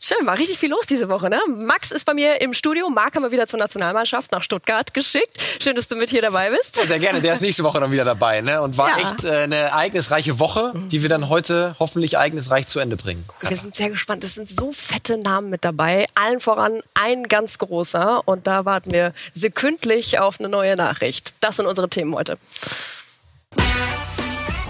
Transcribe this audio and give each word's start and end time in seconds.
Schön, 0.00 0.24
war 0.26 0.38
richtig 0.38 0.58
viel 0.58 0.70
los 0.70 0.86
diese 0.86 1.08
Woche. 1.08 1.28
Ne? 1.28 1.40
Max 1.56 1.90
ist 1.90 2.04
bei 2.04 2.14
mir 2.14 2.40
im 2.40 2.52
Studio. 2.52 2.88
Marc 2.88 3.16
haben 3.16 3.24
wir 3.24 3.32
wieder 3.32 3.48
zur 3.48 3.58
Nationalmannschaft 3.58 4.30
nach 4.30 4.44
Stuttgart 4.44 4.94
geschickt. 4.94 5.40
Schön, 5.60 5.74
dass 5.74 5.88
du 5.88 5.96
mit 5.96 6.10
hier 6.10 6.22
dabei 6.22 6.50
bist. 6.50 6.76
Ja, 6.76 6.86
sehr 6.86 7.00
gerne. 7.00 7.20
Der 7.20 7.32
ist 7.32 7.42
nächste 7.42 7.64
Woche 7.64 7.80
dann 7.80 7.90
wieder 7.90 8.04
dabei. 8.04 8.40
Ne? 8.40 8.62
Und 8.62 8.78
war 8.78 8.90
ja. 8.90 8.98
echt 8.98 9.24
äh, 9.24 9.38
eine 9.38 9.56
ereignisreiche 9.56 10.38
Woche, 10.38 10.72
die 10.92 11.02
wir 11.02 11.08
dann 11.08 11.28
heute 11.28 11.74
hoffentlich 11.80 12.14
ereignisreich 12.14 12.68
zu 12.68 12.78
Ende 12.78 12.96
bringen. 12.96 13.24
Wir 13.40 13.56
sind 13.56 13.74
sehr 13.74 13.90
gespannt. 13.90 14.22
Es 14.22 14.34
sind 14.34 14.48
so 14.48 14.70
fette 14.70 15.18
Namen 15.18 15.50
mit 15.50 15.64
dabei. 15.64 16.06
Allen 16.14 16.38
voran 16.38 16.80
ein 16.94 17.24
ganz 17.24 17.58
großer. 17.58 18.22
Und 18.24 18.46
da 18.46 18.64
warten 18.64 18.92
wir 18.92 19.12
sekündlich 19.34 20.20
auf 20.20 20.38
eine 20.38 20.48
neue 20.48 20.76
Nachricht. 20.76 21.34
Das 21.40 21.56
sind 21.56 21.66
unsere 21.66 21.88
Themen 21.88 22.14
heute. 22.14 22.38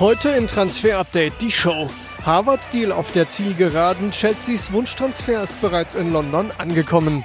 Heute 0.01 0.31
in 0.31 0.49
Transfer 0.49 0.99
Update 0.99 1.35
die 1.43 1.53
Show. 1.53 1.91
Harvards 2.29 2.69
Deal 2.69 2.93
auf 2.93 3.11
der 3.13 3.31
Zielgeraden, 3.31 4.11
Chelseas 4.11 4.71
Wunschtransfer 4.71 5.43
ist 5.45 5.59
bereits 5.63 5.95
in 5.95 6.13
London 6.13 6.51
angekommen. 6.59 7.25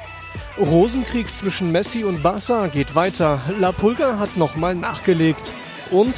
Rosenkrieg 0.58 1.28
zwischen 1.38 1.74
Messi 1.74 2.06
und 2.06 2.24
Barca 2.24 2.68
geht 2.68 2.96
weiter. 2.96 3.42
La 3.60 3.74
Pulga 3.74 4.18
hat 4.18 4.38
nochmal 4.38 4.76
nachgelegt. 4.76 5.52
Und 5.92 6.16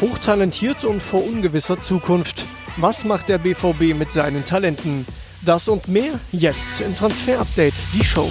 hochtalentiert 0.00 0.82
und 0.82 1.00
vor 1.00 1.24
ungewisser 1.24 1.80
Zukunft. 1.80 2.44
Was 2.76 3.04
macht 3.04 3.28
der 3.28 3.38
BVB 3.38 3.96
mit 3.96 4.10
seinen 4.10 4.44
Talenten? 4.44 5.06
Das 5.42 5.68
und 5.68 5.86
mehr 5.86 6.18
jetzt 6.32 6.80
im 6.80 6.96
Transfer 6.96 7.38
Update, 7.38 7.74
die 7.92 8.02
Show. 8.02 8.28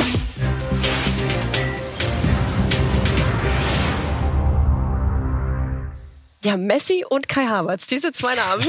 Ja, 6.43 6.57
Messi 6.57 7.05
und 7.07 7.29
Kai 7.29 7.45
Havertz, 7.45 7.87
diese 7.87 8.11
zwei 8.11 8.35
Namen, 8.35 8.67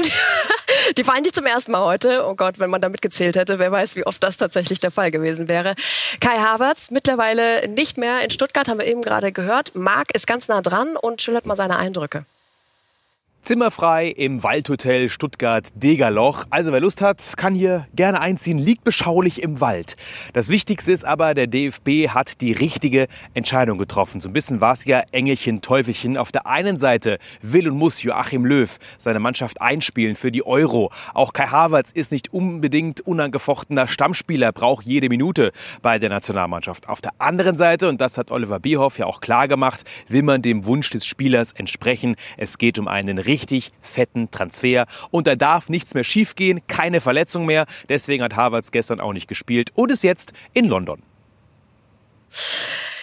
die 0.97 1.03
fallen 1.03 1.23
nicht 1.23 1.35
zum 1.35 1.45
ersten 1.45 1.73
Mal 1.73 1.81
heute. 1.83 2.25
Oh 2.25 2.33
Gott, 2.33 2.57
wenn 2.57 2.69
man 2.69 2.79
da 2.79 2.87
mitgezählt 2.87 3.35
hätte, 3.35 3.59
wer 3.59 3.69
weiß, 3.69 3.97
wie 3.97 4.05
oft 4.05 4.23
das 4.23 4.37
tatsächlich 4.37 4.79
der 4.79 4.91
Fall 4.91 5.11
gewesen 5.11 5.49
wäre. 5.49 5.75
Kai 6.21 6.37
Havertz, 6.37 6.89
mittlerweile 6.89 7.67
nicht 7.67 7.97
mehr 7.97 8.23
in 8.23 8.29
Stuttgart, 8.29 8.69
haben 8.69 8.79
wir 8.79 8.87
eben 8.87 9.01
gerade 9.01 9.33
gehört. 9.33 9.75
Marc 9.75 10.15
ist 10.15 10.25
ganz 10.25 10.47
nah 10.47 10.61
dran 10.61 10.95
und 10.95 11.21
schildert 11.21 11.45
mal 11.45 11.57
seine 11.57 11.75
Eindrücke. 11.75 12.25
Zimmerfrei 13.45 14.07
im 14.07 14.41
Waldhotel 14.41 15.07
Stuttgart-Degerloch. 15.07 16.45
Also 16.49 16.71
wer 16.71 16.79
Lust 16.81 17.03
hat, 17.03 17.33
kann 17.37 17.53
hier 17.53 17.85
gerne 17.95 18.19
einziehen, 18.19 18.57
liegt 18.57 18.83
beschaulich 18.83 19.39
im 19.43 19.61
Wald. 19.61 19.97
Das 20.33 20.49
Wichtigste 20.49 20.91
ist 20.91 21.05
aber, 21.05 21.35
der 21.35 21.45
DFB 21.45 22.07
hat 22.07 22.41
die 22.41 22.53
richtige 22.53 23.07
Entscheidung 23.35 23.77
getroffen. 23.77 24.19
So 24.19 24.29
ein 24.29 24.33
bisschen 24.33 24.61
war 24.61 24.71
es 24.71 24.85
ja 24.85 25.03
Engelchen, 25.11 25.61
Teufelchen. 25.61 26.17
Auf 26.17 26.31
der 26.31 26.47
einen 26.47 26.79
Seite 26.79 27.19
will 27.43 27.69
und 27.69 27.77
muss 27.77 28.01
Joachim 28.01 28.45
Löw 28.45 28.79
seine 28.97 29.19
Mannschaft 29.19 29.61
einspielen 29.61 30.15
für 30.15 30.31
die 30.31 30.43
Euro. 30.43 30.91
Auch 31.13 31.31
Kai 31.31 31.45
Havertz 31.45 31.91
ist 31.91 32.11
nicht 32.11 32.33
unbedingt 32.33 33.01
unangefochtener 33.01 33.87
Stammspieler, 33.87 34.53
braucht 34.53 34.87
jede 34.87 35.07
Minute 35.07 35.51
bei 35.83 35.99
der 35.99 36.09
Nationalmannschaft. 36.09 36.89
Auf 36.89 36.99
der 36.99 37.11
anderen 37.19 37.57
Seite, 37.57 37.89
und 37.89 38.01
das 38.01 38.17
hat 38.17 38.31
Oliver 38.31 38.59
Bierhoff 38.59 38.97
ja 38.97 39.05
auch 39.05 39.21
klar 39.21 39.47
gemacht, 39.47 39.83
will 40.07 40.23
man 40.23 40.41
dem 40.41 40.65
Wunsch 40.65 40.89
des 40.89 41.05
Spielers 41.05 41.51
entsprechen. 41.51 42.15
Es 42.37 42.57
geht 42.57 42.79
um 42.79 42.87
einen 42.87 43.19
richtig 43.35 43.71
fetten 43.81 44.31
Transfer. 44.31 44.87
Und 45.11 45.27
da 45.27 45.35
darf 45.35 45.67
nichts 45.67 45.93
mehr 45.93 46.05
schiefgehen, 46.05 46.61
keine 46.67 47.01
Verletzung 47.01 47.45
mehr. 47.45 47.65
Deswegen 47.89 48.23
hat 48.23 48.35
Harvards 48.37 48.71
gestern 48.71 49.01
auch 49.01 49.11
nicht 49.11 49.27
gespielt 49.27 49.71
und 49.75 49.91
ist 49.91 50.03
jetzt 50.03 50.31
in 50.53 50.69
London. 50.69 51.01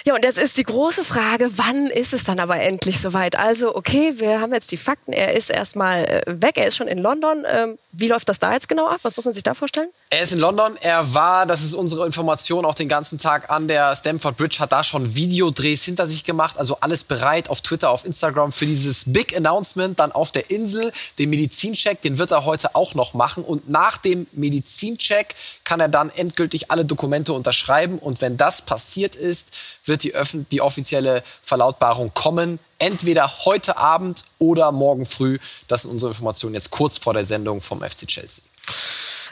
Ja, 0.04 0.14
und 0.16 0.24
jetzt 0.24 0.38
ist 0.38 0.56
die 0.56 0.64
große 0.64 1.04
Frage, 1.04 1.48
wann 1.56 1.86
ist 1.86 2.12
es 2.12 2.24
dann 2.24 2.40
aber 2.40 2.60
endlich 2.60 3.00
soweit? 3.00 3.36
Also, 3.36 3.76
okay, 3.76 4.14
wir 4.16 4.40
haben 4.40 4.52
jetzt 4.52 4.72
die 4.72 4.76
Fakten, 4.76 5.12
er 5.12 5.36
ist 5.36 5.48
erstmal 5.48 6.04
äh, 6.04 6.22
weg, 6.26 6.56
er 6.56 6.66
ist 6.66 6.76
schon 6.76 6.88
in 6.88 6.98
London. 6.98 7.44
Ähm, 7.46 7.78
wie 7.92 8.08
läuft 8.08 8.28
das 8.28 8.40
da 8.40 8.52
jetzt 8.52 8.68
genau 8.68 8.88
ab? 8.88 9.00
Was 9.02 9.16
muss 9.16 9.26
man 9.26 9.34
sich 9.34 9.44
da 9.44 9.54
vorstellen? 9.54 9.90
Er 10.10 10.22
ist 10.22 10.32
in 10.32 10.40
London, 10.40 10.76
er 10.80 11.14
war, 11.14 11.46
das 11.46 11.62
ist 11.62 11.74
unsere 11.74 12.04
Information, 12.04 12.64
auch 12.64 12.74
den 12.74 12.88
ganzen 12.88 13.18
Tag 13.18 13.50
an 13.50 13.68
der 13.68 13.94
Stamford 13.94 14.36
Bridge, 14.36 14.56
hat 14.58 14.72
da 14.72 14.82
schon 14.82 15.14
Videodrehs 15.14 15.84
hinter 15.84 16.06
sich 16.06 16.24
gemacht, 16.24 16.58
also 16.58 16.78
alles 16.80 17.04
bereit 17.04 17.48
auf 17.48 17.60
Twitter, 17.60 17.90
auf 17.90 18.04
Instagram 18.04 18.50
für 18.50 18.66
dieses 18.66 19.04
Big 19.06 19.36
Announcement 19.36 20.00
dann 20.00 20.10
auf 20.10 20.32
der 20.32 20.50
Insel. 20.50 20.90
Den 21.18 21.30
Medizincheck, 21.30 22.00
den 22.00 22.18
wird 22.18 22.32
er 22.32 22.44
heute 22.44 22.74
auch 22.74 22.94
noch 22.94 23.14
machen 23.14 23.44
und 23.44 23.68
nach 23.68 23.98
dem 23.98 24.26
Medizincheck 24.32 25.36
kann 25.62 25.78
er 25.78 25.88
dann 25.88 26.10
endgültig 26.10 26.70
alle 26.72 26.84
Dokumente 26.84 27.34
unterschreiben 27.34 27.98
und 27.98 28.20
wenn 28.20 28.36
das 28.36 28.62
passiert 28.62 29.14
ist, 29.14 29.52
wird 29.84 29.91
die, 29.96 30.12
die 30.50 30.60
offizielle 30.60 31.22
Verlautbarung 31.42 32.12
kommen. 32.14 32.58
Entweder 32.78 33.30
heute 33.44 33.76
Abend 33.76 34.24
oder 34.38 34.72
morgen 34.72 35.06
früh. 35.06 35.38
Das 35.68 35.82
sind 35.82 35.92
unsere 35.92 36.10
Informationen 36.10 36.54
jetzt 36.54 36.70
kurz 36.70 36.98
vor 36.98 37.14
der 37.14 37.24
Sendung 37.24 37.60
vom 37.60 37.80
FC 37.80 38.06
Chelsea. 38.06 38.44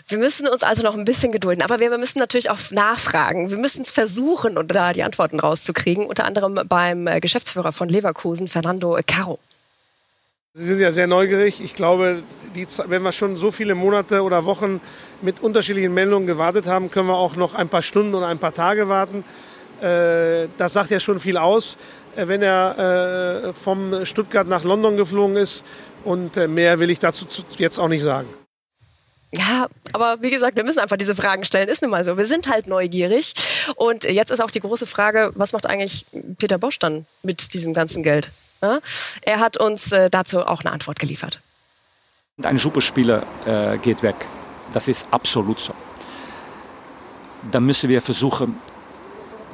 Wir 0.09 0.19
müssen 0.19 0.49
uns 0.49 0.63
also 0.63 0.83
noch 0.83 0.97
ein 0.97 1.05
bisschen 1.05 1.31
gedulden, 1.31 1.63
aber 1.63 1.79
wir 1.79 1.97
müssen 1.97 2.19
natürlich 2.19 2.51
auch 2.51 2.59
nachfragen. 2.71 3.51
Wir 3.51 3.59
müssen 3.59 3.83
es 3.83 3.93
versuchen, 3.93 4.59
um 4.59 4.67
da 4.67 4.93
die 4.93 5.05
Antworten 5.05 5.39
rauszukriegen. 5.39 6.05
Unter 6.05 6.25
anderem 6.25 6.61
beim 6.69 7.07
äh, 7.07 7.21
Geschäftsführer 7.21 7.73
von 7.73 7.89
Leverkusen, 7.89 8.49
Fernando 8.49 8.99
Caro. 9.07 9.39
Sie 10.53 10.65
sind 10.65 10.81
ja 10.81 10.91
sehr 10.91 11.07
neugierig. 11.07 11.61
Ich 11.63 11.75
glaube, 11.75 12.25
die, 12.57 12.67
wenn 12.87 13.03
wir 13.03 13.13
schon 13.13 13.37
so 13.37 13.53
viele 13.53 13.77
Monate 13.77 14.23
oder 14.23 14.45
Wochen 14.45 14.81
mit 15.23 15.41
unterschiedlichen 15.41 15.95
Meldungen 15.95 16.27
gewartet 16.27 16.67
haben, 16.67 16.91
können 16.91 17.07
wir 17.07 17.15
auch 17.15 17.37
noch 17.37 17.55
ein 17.55 17.69
paar 17.69 17.83
Stunden 17.83 18.15
oder 18.15 18.27
ein 18.27 18.41
paar 18.41 18.53
Tage 18.53 18.89
warten. 18.89 19.25
Äh, 19.83 20.49
das 20.59 20.73
sagt 20.73 20.91
ja 20.91 21.01
schon 21.01 21.21
viel 21.21 21.37
aus, 21.37 21.77
äh, 22.17 22.29
wenn 22.29 22.43
er 22.43 23.45
äh, 23.49 23.53
vom 23.53 24.05
Stuttgart 24.05 24.47
nach 24.47 24.65
London 24.65 24.97
geflogen 24.97 25.37
ist. 25.37 25.65
Und 26.05 26.37
mehr 26.37 26.79
will 26.79 26.91
ich 26.91 26.99
dazu 26.99 27.27
jetzt 27.59 27.79
auch 27.79 27.89
nicht 27.89 28.03
sagen. 28.03 28.27
Ja, 29.33 29.69
aber 29.93 30.23
wie 30.23 30.31
gesagt, 30.31 30.57
wir 30.57 30.65
müssen 30.65 30.79
einfach 30.79 30.97
diese 30.97 31.15
Fragen 31.15 31.45
stellen. 31.45 31.69
Ist 31.69 31.83
nun 31.83 31.91
mal 31.91 32.05
so. 32.05 32.17
Wir 32.17 32.27
sind 32.27 32.49
halt 32.49 32.67
neugierig. 32.67 33.35
Und 33.77 34.05
jetzt 34.05 34.31
ist 34.31 34.41
auch 34.41 34.51
die 34.51 34.61
große 34.61 34.87
Frage, 34.87 35.31
was 35.35 35.53
macht 35.53 35.67
eigentlich 35.67 36.07
Peter 36.39 36.57
Bosch 36.57 36.79
dann 36.79 37.05
mit 37.23 37.53
diesem 37.53 37.75
ganzen 37.75 38.03
Geld? 38.03 38.29
Ja? 38.63 38.81
Er 39.21 39.41
hat 39.41 39.59
uns 39.59 39.95
dazu 40.11 40.41
auch 40.41 40.61
eine 40.61 40.73
Antwort 40.73 40.99
geliefert. 40.99 41.39
Ein 42.43 42.59
Superspieler 42.59 43.27
äh, 43.45 43.79
geht 43.79 44.03
weg. 44.03 44.17
Das 44.73 44.89
ist 44.89 45.07
absolut 45.11 45.61
so. 45.61 45.75
Da 47.51 47.61
müssen 47.61 47.89
wir 47.89 48.03
versuchen, 48.03 48.59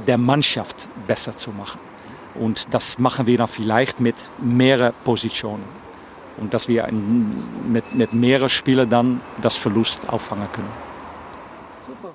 der 0.06 0.18
Mannschaft 0.18 0.88
besser 1.06 1.36
zu 1.36 1.50
machen. 1.50 1.80
Und 2.34 2.66
das 2.70 2.98
machen 2.98 3.26
wir 3.26 3.38
dann 3.38 3.48
vielleicht 3.48 4.00
mit 4.00 4.16
mehreren 4.38 4.92
Positionen. 5.04 5.64
Und 6.36 6.52
dass 6.52 6.68
wir 6.68 6.86
mit, 6.92 7.94
mit 7.94 8.12
mehreren 8.12 8.50
Spielern 8.50 8.90
dann 8.90 9.20
das 9.40 9.56
Verlust 9.56 10.08
auffangen 10.08 10.48
können. 10.52 10.68
Super. 11.86 12.14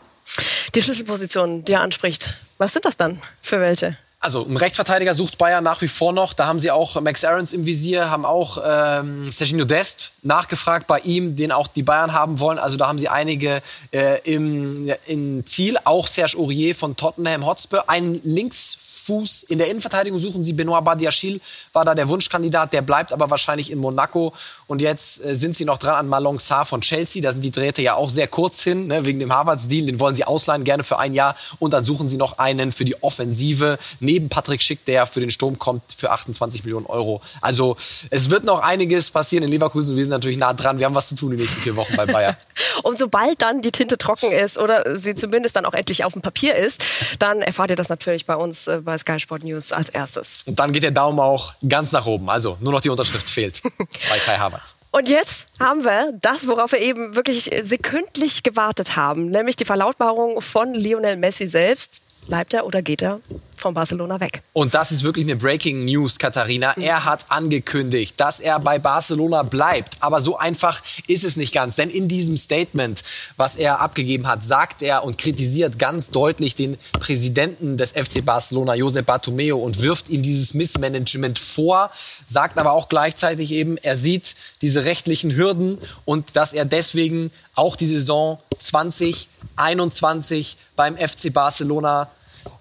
Die 0.76 0.82
Schlüsselpositionen, 0.82 1.66
die 1.66 1.74
er 1.74 1.82
anspricht, 1.82 2.38
was 2.60 2.74
sind 2.74 2.86
das 2.86 2.98
dann 2.98 3.20
für 3.42 3.60
welche? 3.60 3.98
Also 4.24 4.46
ein 4.46 4.56
Rechtsverteidiger 4.56 5.16
sucht 5.16 5.40
Bayern 5.40 5.64
nach 5.64 5.82
wie 5.82 5.88
vor 5.88 6.14
noch. 6.14 6.34
Da 6.34 6.46
haben 6.46 6.60
sie 6.60 6.70
auch 6.70 7.02
Max 7.02 7.26
Aarons 7.26 7.54
im 7.54 7.66
Visier, 7.66 8.12
haben 8.12 8.24
auch 8.24 8.60
ähm, 8.64 9.32
Serginho 9.32 9.66
Dest 9.66 10.12
nachgefragt 10.22 10.86
bei 10.86 11.00
ihm, 11.00 11.36
den 11.36 11.52
auch 11.52 11.66
die 11.66 11.82
Bayern 11.82 12.14
haben 12.14 12.40
wollen. 12.40 12.60
Also 12.60 12.78
da 12.78 12.88
haben 12.88 13.00
sie 13.00 13.10
einige 13.10 13.64
äh, 13.90 14.20
im, 14.32 14.94
im 15.08 15.44
Ziel. 15.48 15.76
Auch 15.86 16.06
Serge 16.06 16.38
Aurier 16.38 16.76
von 16.76 16.96
Tottenham 16.96 17.48
Hotspur. 17.48 17.90
Einen 17.90 18.22
Linksfuß 18.24 19.42
in 19.42 19.58
der 19.58 19.70
Innenverteidigung 19.70 20.20
suchen 20.20 20.44
sie. 20.44 20.54
Benoit 20.54 20.84
Badiachil 20.84 21.42
war 21.74 21.84
da 21.84 21.96
der 21.96 22.08
Wunschkandidat. 22.08 22.74
Der 22.74 22.84
bleibt 22.84 23.14
aber 23.14 23.32
wahrscheinlich 23.32 23.72
in 23.72 23.80
Monaco. 23.80 24.34
Und 24.68 24.84
jetzt 24.84 25.26
äh, 25.26 25.36
sind 25.36 25.56
sie 25.56 25.66
noch 25.66 25.80
dran 25.80 25.96
an 25.96 26.08
Malong 26.08 26.38
Sarr 26.38 26.66
von 26.66 26.82
Chelsea. 26.82 27.24
Da 27.24 27.34
sind 27.34 27.44
die 27.44 27.50
Drähte 27.50 27.82
ja 27.82 27.96
auch 27.96 28.12
sehr 28.12 28.28
kurz 28.28 28.62
hin, 28.62 28.86
ne, 28.86 29.04
wegen 29.04 29.20
dem 29.20 29.34
Harvards-Deal. 29.34 29.88
Den 29.88 30.00
wollen 30.00 30.14
sie 30.14 30.26
ausleihen, 30.26 30.64
gerne 30.64 30.84
für 30.84 31.00
ein 31.00 31.16
Jahr. 31.16 31.36
Und 31.58 31.74
dann 31.74 31.84
suchen 31.84 32.08
sie 32.08 32.18
noch 32.18 32.38
einen 32.38 32.72
für 32.72 32.86
die 32.86 33.02
Offensive 33.02 33.80
neben 34.12 34.28
Patrick 34.28 34.62
Schick, 34.62 34.84
der 34.86 35.08
für 35.08 35.22
den 35.22 35.32
Sturm 35.32 35.58
kommt, 35.58 35.84
für 35.96 36.12
28 36.12 36.66
Millionen 36.66 36.86
Euro. 36.86 37.22
Also 37.40 37.78
es 38.10 38.30
wird 38.30 38.44
noch 38.44 38.60
einiges 38.60 39.10
passieren 39.10 39.46
in 39.46 39.52
Leverkusen. 39.52 39.96
Wir 39.96 40.04
sind 40.04 40.12
natürlich 40.12 40.38
nah 40.38 40.54
dran. 40.54 40.80
Wir 40.80 40.86
haben 40.86 40.96
was 40.96 41.08
zu 41.08 41.16
tun 41.16 41.32
die 41.32 41.38
nächsten 41.38 41.62
vier 41.62 41.78
Wochen 41.78 41.96
bei 41.96 42.06
Bayern. 42.06 42.36
Und 42.84 43.00
sobald 43.00 43.42
dann 43.42 43.62
die 43.62 43.72
Tinte 43.72 43.98
trocken 43.98 44.32
ist 44.32 44.58
oder 44.58 44.98
sie 44.98 45.16
zumindest 45.16 45.56
dann 45.56 45.66
auch 45.66 45.74
endlich 45.74 46.04
auf 46.04 46.14
dem 46.14 46.22
Papier 46.22 46.56
ist, 46.56 46.82
dann 47.20 47.42
erfahrt 47.42 47.70
ihr 47.70 47.76
das 47.78 47.88
natürlich 47.88 48.26
bei 48.26 48.36
uns 48.36 48.68
äh, 48.68 48.82
bei 48.84 48.98
Sky 48.98 49.20
Sport 49.20 49.44
News 49.44 49.72
als 49.72 49.90
erstes. 49.90 50.44
Und 50.46 50.60
dann 50.60 50.74
geht 50.74 50.84
der 50.84 50.92
Daumen 50.92 51.20
auch 51.20 51.54
ganz 51.68 51.94
nach 51.94 52.06
oben. 52.06 52.30
Also 52.30 52.58
nur 52.60 52.74
noch 52.74 52.82
die 52.82 52.90
Unterschrift 52.90 53.30
fehlt 53.30 53.62
bei 53.88 54.18
Kai 54.26 54.38
Havertz. 54.38 54.76
Und 54.92 55.08
jetzt 55.08 55.46
haben 55.58 55.86
wir 55.86 56.12
das, 56.20 56.50
worauf 56.50 56.74
wir 56.74 56.80
eben 56.80 57.16
wirklich 57.16 57.50
sekündlich 57.62 58.44
gewartet 58.44 58.98
haben, 58.98 59.28
nämlich 59.28 59.56
die 59.56 59.64
Verlautbarung 59.64 60.42
von 60.42 60.74
Lionel 60.74 61.16
Messi 61.16 61.48
selbst. 61.48 62.02
Bleibt 62.28 62.54
er 62.54 62.66
oder 62.66 62.82
geht 62.82 63.02
er 63.02 63.22
von 63.62 63.74
Barcelona 63.74 64.20
weg. 64.20 64.42
Und 64.54 64.74
das 64.74 64.92
ist 64.92 65.04
wirklich 65.04 65.26
eine 65.26 65.36
Breaking 65.36 65.86
News, 65.86 66.20
Katharina. 66.20 66.74
Er 66.78 67.06
hat 67.06 67.26
angekündigt, 67.30 68.20
dass 68.20 68.40
er 68.40 68.60
bei 68.60 68.80
Barcelona 68.80 69.44
bleibt. 69.44 69.98
Aber 70.02 70.22
so 70.22 70.38
einfach 70.38 70.82
ist 71.08 71.24
es 71.24 71.38
nicht 71.38 71.54
ganz. 71.54 71.76
Denn 71.76 71.90
in 71.90 72.08
diesem 72.08 72.38
Statement, 72.38 73.04
was 73.38 73.56
er 73.56 73.80
abgegeben 73.80 74.28
hat, 74.28 74.44
sagt 74.44 74.82
er 74.82 75.04
und 75.04 75.18
kritisiert 75.18 75.80
ganz 75.80 76.12
deutlich 76.12 76.56
den 76.56 76.78
Präsidenten 77.00 77.78
des 77.78 77.92
FC 77.92 78.26
Barcelona, 78.26 78.76
Josep 78.76 79.06
Bartomeu, 79.06 79.56
und 79.56 79.82
wirft 79.82 80.10
ihm 80.10 80.22
dieses 80.22 80.54
Missmanagement 80.54 81.40
vor, 81.40 81.92
sagt 82.26 82.58
aber 82.58 82.74
auch 82.74 82.90
gleichzeitig 82.90 83.52
eben, 83.52 83.78
er 83.78 83.96
sieht 83.96 84.36
diese 84.62 84.86
rechtlichen 84.86 85.36
Hürden 85.36 85.78
und 86.06 86.36
dass 86.36 86.54
er 86.54 86.66
deswegen 86.66 87.32
auch 87.56 87.76
die 87.76 87.88
Saison 87.88 88.40
2021 88.58 90.58
beim 90.76 90.98
FC 90.98 91.34
Barcelona 91.34 92.10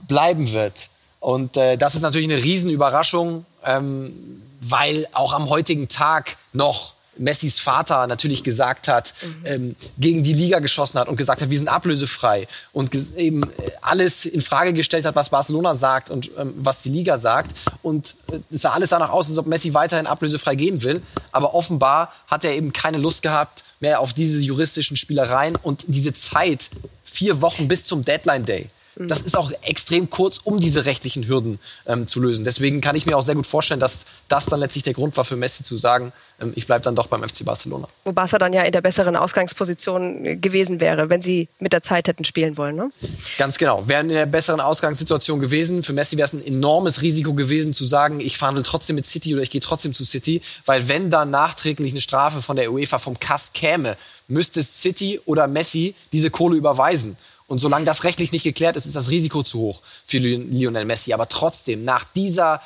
bleiben 0.07 0.53
wird. 0.53 0.89
Und 1.21 1.57
äh, 1.57 1.77
das 1.77 1.95
ist 1.95 2.03
natürlich 2.03 2.31
eine 2.31 2.43
Riesenüberraschung, 2.43 3.45
ähm, 3.65 4.43
weil 4.63 5.07
auch 5.13 5.33
am 5.33 5.49
heutigen 5.49 5.89
Tag 5.89 6.37
noch 6.53 6.95
Messis 7.21 7.59
Vater 7.59 8.07
natürlich 8.07 8.43
gesagt 8.43 8.89
hat, 8.89 9.15
mhm. 9.23 9.37
ähm, 9.45 9.77
gegen 9.99 10.23
die 10.23 10.33
Liga 10.33 10.59
geschossen 10.59 10.99
hat 10.99 11.09
und 11.09 11.17
gesagt 11.17 11.43
hat, 11.43 11.51
wir 11.51 11.59
sind 11.59 11.69
ablösefrei 11.69 12.47
und 12.73 12.95
eben 13.17 13.43
äh, 13.43 13.47
alles 13.83 14.25
in 14.25 14.41
Frage 14.41 14.73
gestellt 14.73 15.05
hat, 15.05 15.15
was 15.17 15.29
Barcelona 15.29 15.75
sagt 15.75 16.11
und 16.11 16.31
ähm, 16.39 16.55
was 16.57 16.83
die 16.83 16.89
Liga 16.89 17.19
sagt. 17.19 17.51
Und 17.83 18.15
äh, 18.33 18.39
es 18.51 18.63
sah 18.63 18.71
alles 18.71 18.91
danach 18.91 19.11
aus, 19.11 19.29
als 19.29 19.39
ob 19.39 19.47
Messi 19.47 19.75
weiterhin 19.75 20.07
ablösefrei 20.07 20.55
gehen 20.55 20.83
will. 20.83 21.03
Aber 21.31 21.55
offenbar 21.55 22.13
hat 22.27 22.45
er 22.45 22.55
eben 22.55 22.73
keine 22.73 22.99
Lust 22.99 23.23
gehabt 23.23 23.65
mehr 23.81 24.01
auf 24.01 24.13
diese 24.13 24.41
juristischen 24.41 24.97
Spielereien 24.97 25.57
und 25.57 25.85
diese 25.89 26.13
Zeit, 26.13 26.71
vier 27.05 27.41
Wochen 27.41 27.67
bis 27.67 27.87
zum 27.87 28.05
Deadline 28.05 28.45
Day 28.45 28.69
das 29.09 29.23
ist 29.23 29.37
auch 29.37 29.51
extrem 29.63 30.11
kurz, 30.11 30.39
um 30.39 30.61
diese 30.61 30.85
rechtlichen 30.85 31.27
Hürden 31.27 31.59
ähm, 31.87 32.07
zu 32.07 32.21
lösen. 32.21 32.45
Deswegen 32.45 32.81
kann 32.81 32.97
ich 32.97 33.07
mir 33.07 33.17
auch 33.17 33.23
sehr 33.23 33.35
gut 33.35 33.47
vorstellen, 33.47 33.81
dass 33.81 34.05
das 34.29 34.47
dann 34.47 34.61
letztlich 34.61 34.85
der 34.85 34.93
Grund 34.93 35.17
war 35.17 35.25
für 35.25 35.37
Messi 35.37 35.63
zu 35.63 35.77
sagen, 35.79 36.13
ähm, 36.41 36.53
ich 36.55 36.67
bleibe 36.67 36.85
dann 36.85 36.95
doch 36.95 37.07
beim 37.07 37.23
FC 37.23 37.45
Barcelona. 37.45 37.89
Wo 38.05 38.13
Barca 38.13 38.39
dann 38.39 38.53
ja 38.53 38.63
in 38.63 38.73
der 38.73 38.83
besseren 38.83 39.17
Ausgangsposition 39.17 40.41
gewesen 40.41 40.81
wäre, 40.81 41.09
wenn 41.09 41.23
sie 41.23 41.49
mit 41.59 41.73
der 41.73 41.83
Zeit 41.83 42.09
hätten 42.09 42.25
spielen 42.25 42.57
wollen. 42.57 42.77
Ne? 42.77 42.91
Ganz 43.39 43.57
genau. 43.59 43.89
Wären 43.89 44.11
in 44.11 44.17
der 44.17 44.27
besseren 44.27 44.61
Ausgangssituation 44.61 45.41
gewesen. 45.41 45.83
Für 45.83 45.93
Messi 45.93 46.17
wäre 46.17 46.27
es 46.27 46.35
ein 46.35 46.45
enormes 46.45 47.01
Risiko 47.03 47.35
gewesen 47.35 47.73
zu 47.73 47.87
sagen, 47.87 48.21
ich 48.21 48.37
verhandle 48.37 48.63
trotzdem 48.63 48.97
mit 48.97 49.07
City 49.07 49.35
oder 49.35 49.43
ich 49.43 49.51
gehe 49.51 49.61
trotzdem 49.61 49.95
zu 49.95 50.05
City, 50.05 50.41
weil 50.67 50.89
wenn 50.89 51.11
dann 51.11 51.31
nachträglich 51.31 51.93
eine 51.93 52.01
Strafe 52.01 52.43
von 52.43 52.57
der 52.57 52.73
UEFA 52.73 52.99
vom 52.99 53.19
Kass 53.19 53.53
käme, 53.53 53.97
müsste 54.29 54.63
City 54.63 55.21
oder 55.25 55.47
Messi 55.47 55.95
diese 56.13 56.31
Kohle 56.31 56.57
überweisen. 56.57 57.17
Und 57.51 57.59
solange 57.59 57.85
das 57.85 58.05
rechtlich 58.05 58.31
nicht 58.31 58.45
geklärt 58.45 58.77
ist, 58.77 58.87
ist 58.87 58.95
das 58.95 59.11
Risiko 59.11 59.43
zu 59.43 59.59
hoch 59.59 59.83
für 60.07 60.19
Lionel 60.19 60.85
Messi. 60.85 61.13
Aber 61.13 61.29
trotzdem, 61.29 61.83
nach 61.83 62.05
dieser 62.05 62.63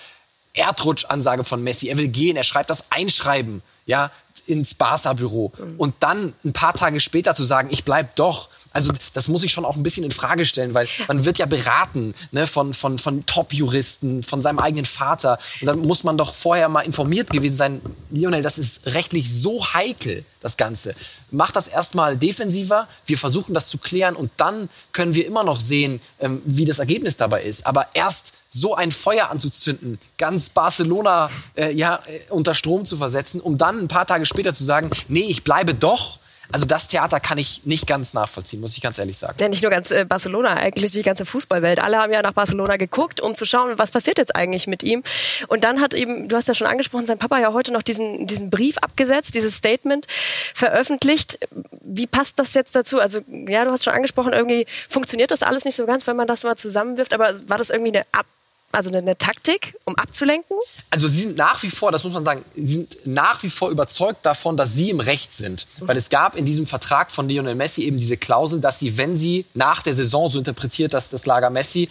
Erdrutschansage 0.52 1.42
von 1.42 1.64
Messi, 1.64 1.88
er 1.88 1.96
will 1.96 2.08
gehen, 2.08 2.36
er 2.36 2.44
schreibt 2.44 2.68
das 2.68 2.92
Einschreiben, 2.92 3.62
ja, 3.86 4.10
ins 4.46 4.74
Barca-Büro. 4.74 5.52
Mhm. 5.56 5.74
Und 5.78 5.94
dann 6.00 6.32
ein 6.44 6.52
paar 6.52 6.74
Tage 6.74 7.00
später 7.00 7.34
zu 7.34 7.44
sagen, 7.44 7.68
ich 7.70 7.84
bleib 7.84 8.16
doch. 8.16 8.50
Also 8.72 8.92
das 9.12 9.28
muss 9.28 9.44
ich 9.44 9.52
schon 9.52 9.64
auch 9.64 9.76
ein 9.76 9.82
bisschen 9.82 10.04
in 10.04 10.10
Frage 10.10 10.44
stellen, 10.44 10.74
weil 10.74 10.88
man 11.06 11.24
wird 11.24 11.38
ja 11.38 11.46
beraten 11.46 12.12
ne, 12.32 12.46
von, 12.46 12.74
von, 12.74 12.98
von 12.98 13.24
Top-Juristen, 13.24 14.22
von 14.22 14.42
seinem 14.42 14.58
eigenen 14.58 14.84
Vater. 14.84 15.38
Und 15.60 15.66
dann 15.66 15.78
muss 15.78 16.04
man 16.04 16.18
doch 16.18 16.34
vorher 16.34 16.68
mal 16.68 16.80
informiert 16.80 17.30
gewesen 17.30 17.56
sein, 17.56 17.80
Lionel, 18.10 18.42
das 18.42 18.58
ist 18.58 18.86
rechtlich 18.86 19.32
so 19.32 19.72
heikel, 19.72 20.24
das 20.40 20.56
Ganze. 20.56 20.94
Mach 21.30 21.52
das 21.52 21.68
erstmal 21.68 22.16
defensiver, 22.16 22.88
wir 23.06 23.16
versuchen 23.16 23.54
das 23.54 23.68
zu 23.68 23.78
klären 23.78 24.16
und 24.16 24.30
dann 24.36 24.68
können 24.92 25.14
wir 25.14 25.26
immer 25.26 25.44
noch 25.44 25.60
sehen, 25.60 26.00
ähm, 26.20 26.42
wie 26.44 26.64
das 26.64 26.80
Ergebnis 26.80 27.16
dabei 27.16 27.42
ist. 27.42 27.66
Aber 27.66 27.86
erst 27.94 28.34
so 28.54 28.74
ein 28.76 28.92
Feuer 28.92 29.30
anzuzünden, 29.30 29.98
ganz 30.16 30.48
Barcelona 30.48 31.28
äh, 31.56 31.72
ja, 31.72 32.00
äh, 32.06 32.30
unter 32.30 32.54
Strom 32.54 32.84
zu 32.84 32.96
versetzen, 32.96 33.40
um 33.40 33.58
dann 33.58 33.80
ein 33.80 33.88
paar 33.88 34.06
Tage 34.06 34.23
später 34.26 34.54
zu 34.54 34.64
sagen, 34.64 34.90
nee, 35.08 35.26
ich 35.28 35.44
bleibe 35.44 35.74
doch. 35.74 36.18
Also 36.52 36.66
das 36.66 36.88
Theater 36.88 37.20
kann 37.20 37.38
ich 37.38 37.64
nicht 37.64 37.86
ganz 37.86 38.12
nachvollziehen, 38.12 38.60
muss 38.60 38.76
ich 38.76 38.82
ganz 38.82 38.98
ehrlich 38.98 39.16
sagen. 39.16 39.36
Ja, 39.40 39.48
nicht 39.48 39.62
nur 39.62 39.70
ganz 39.70 39.90
äh, 39.90 40.04
Barcelona, 40.04 40.54
eigentlich 40.54 40.90
die 40.90 41.02
ganze 41.02 41.24
Fußballwelt. 41.24 41.80
Alle 41.80 41.98
haben 41.98 42.12
ja 42.12 42.20
nach 42.22 42.34
Barcelona 42.34 42.76
geguckt, 42.76 43.20
um 43.20 43.34
zu 43.34 43.44
schauen, 43.44 43.78
was 43.78 43.90
passiert 43.90 44.18
jetzt 44.18 44.36
eigentlich 44.36 44.66
mit 44.66 44.82
ihm. 44.82 45.02
Und 45.48 45.64
dann 45.64 45.80
hat 45.80 45.94
eben, 45.94 46.28
du 46.28 46.36
hast 46.36 46.46
ja 46.48 46.54
schon 46.54 46.66
angesprochen, 46.66 47.06
sein 47.06 47.18
Papa 47.18 47.38
ja 47.38 47.52
heute 47.52 47.72
noch 47.72 47.82
diesen, 47.82 48.26
diesen 48.26 48.50
Brief 48.50 48.76
abgesetzt, 48.78 49.34
dieses 49.34 49.56
Statement 49.56 50.06
veröffentlicht. 50.52 51.38
Wie 51.80 52.06
passt 52.06 52.38
das 52.38 52.54
jetzt 52.54 52.76
dazu? 52.76 53.00
Also 53.00 53.20
ja, 53.48 53.64
du 53.64 53.70
hast 53.70 53.84
schon 53.84 53.94
angesprochen, 53.94 54.32
irgendwie 54.32 54.66
funktioniert 54.88 55.30
das 55.30 55.42
alles 55.42 55.64
nicht 55.64 55.76
so 55.76 55.86
ganz, 55.86 56.06
wenn 56.06 56.16
man 56.16 56.26
das 56.26 56.44
mal 56.44 56.56
zusammenwirft. 56.56 57.14
Aber 57.14 57.34
war 57.48 57.58
das 57.58 57.70
irgendwie 57.70 57.96
eine 57.96 58.06
Ab 58.12 58.26
also 58.74 58.90
eine, 58.90 58.98
eine, 58.98 59.16
Taktik, 59.16 59.76
um 59.84 59.96
abzulenken? 59.96 60.56
Also 60.90 61.08
sie 61.08 61.22
sind 61.22 61.36
nach 61.36 61.62
wie 61.62 61.70
vor, 61.70 61.92
das 61.92 62.04
muss 62.04 62.12
man 62.12 62.24
sagen, 62.24 62.44
sie 62.54 62.74
sind 62.74 63.06
nach 63.06 63.42
wie 63.42 63.50
vor 63.50 63.70
überzeugt 63.70 64.26
davon, 64.26 64.56
dass 64.56 64.74
sie 64.74 64.90
im 64.90 65.00
Recht 65.00 65.32
sind. 65.32 65.66
Mhm. 65.80 65.88
Weil 65.88 65.96
es 65.96 66.10
gab 66.10 66.36
in 66.36 66.44
diesem 66.44 66.66
Vertrag 66.66 67.10
von 67.10 67.28
Lionel 67.28 67.54
Messi 67.54 67.82
eben 67.82 67.98
diese 67.98 68.16
Klausel, 68.16 68.60
dass 68.60 68.78
sie, 68.78 68.98
wenn 68.98 69.14
sie 69.14 69.46
nach 69.54 69.82
der 69.82 69.94
Saison 69.94 70.28
so 70.28 70.38
interpretiert, 70.38 70.94
dass 70.94 71.10
das 71.10 71.26
Lager 71.26 71.50
Messi 71.50 71.88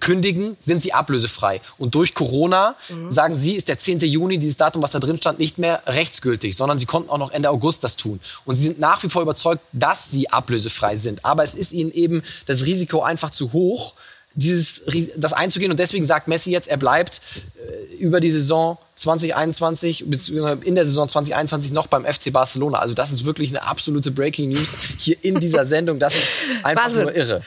kündigen, 0.00 0.56
sind 0.58 0.80
sie 0.82 0.92
ablösefrei. 0.92 1.60
Und 1.78 1.94
durch 1.94 2.14
Corona, 2.14 2.74
mhm. 2.90 3.10
sagen 3.10 3.38
sie, 3.38 3.54
ist 3.54 3.68
der 3.68 3.78
10. 3.78 4.00
Juni, 4.00 4.38
dieses 4.38 4.58
Datum, 4.58 4.82
was 4.82 4.90
da 4.90 4.98
drin 4.98 5.16
stand, 5.16 5.38
nicht 5.38 5.56
mehr 5.56 5.82
rechtsgültig, 5.86 6.54
sondern 6.56 6.78
sie 6.78 6.84
konnten 6.84 7.08
auch 7.08 7.18
noch 7.18 7.30
Ende 7.30 7.48
August 7.48 7.84
das 7.84 7.96
tun. 7.96 8.20
Und 8.44 8.54
sie 8.54 8.66
sind 8.66 8.78
nach 8.78 9.02
wie 9.02 9.08
vor 9.08 9.22
überzeugt, 9.22 9.62
dass 9.72 10.10
sie 10.10 10.28
ablösefrei 10.30 10.96
sind. 10.96 11.24
Aber 11.24 11.42
es 11.42 11.54
ist 11.54 11.72
ihnen 11.72 11.90
eben 11.90 12.22
das 12.44 12.66
Risiko 12.66 13.02
einfach 13.02 13.30
zu 13.30 13.52
hoch, 13.52 13.94
dieses, 14.34 14.82
das 15.16 15.32
einzugehen. 15.32 15.70
Und 15.70 15.78
deswegen 15.78 16.04
sagt 16.04 16.28
Messi 16.28 16.50
jetzt, 16.50 16.68
er 16.68 16.76
bleibt 16.76 17.20
äh, 17.56 17.94
über 17.96 18.20
die 18.20 18.30
Saison 18.30 18.78
2021, 18.96 20.04
beziehungsweise 20.08 20.60
in 20.64 20.74
der 20.74 20.84
Saison 20.84 21.08
2021 21.08 21.72
noch 21.72 21.86
beim 21.86 22.04
FC 22.04 22.32
Barcelona. 22.32 22.78
Also 22.78 22.94
das 22.94 23.12
ist 23.12 23.24
wirklich 23.24 23.50
eine 23.50 23.62
absolute 23.66 24.10
Breaking 24.10 24.50
News 24.50 24.76
hier 24.98 25.16
in 25.22 25.38
dieser 25.38 25.64
Sendung. 25.64 25.98
Das 25.98 26.14
ist 26.14 26.28
einfach 26.62 26.86
Wahnsinn. 26.86 27.02
nur 27.02 27.14
irre. 27.14 27.42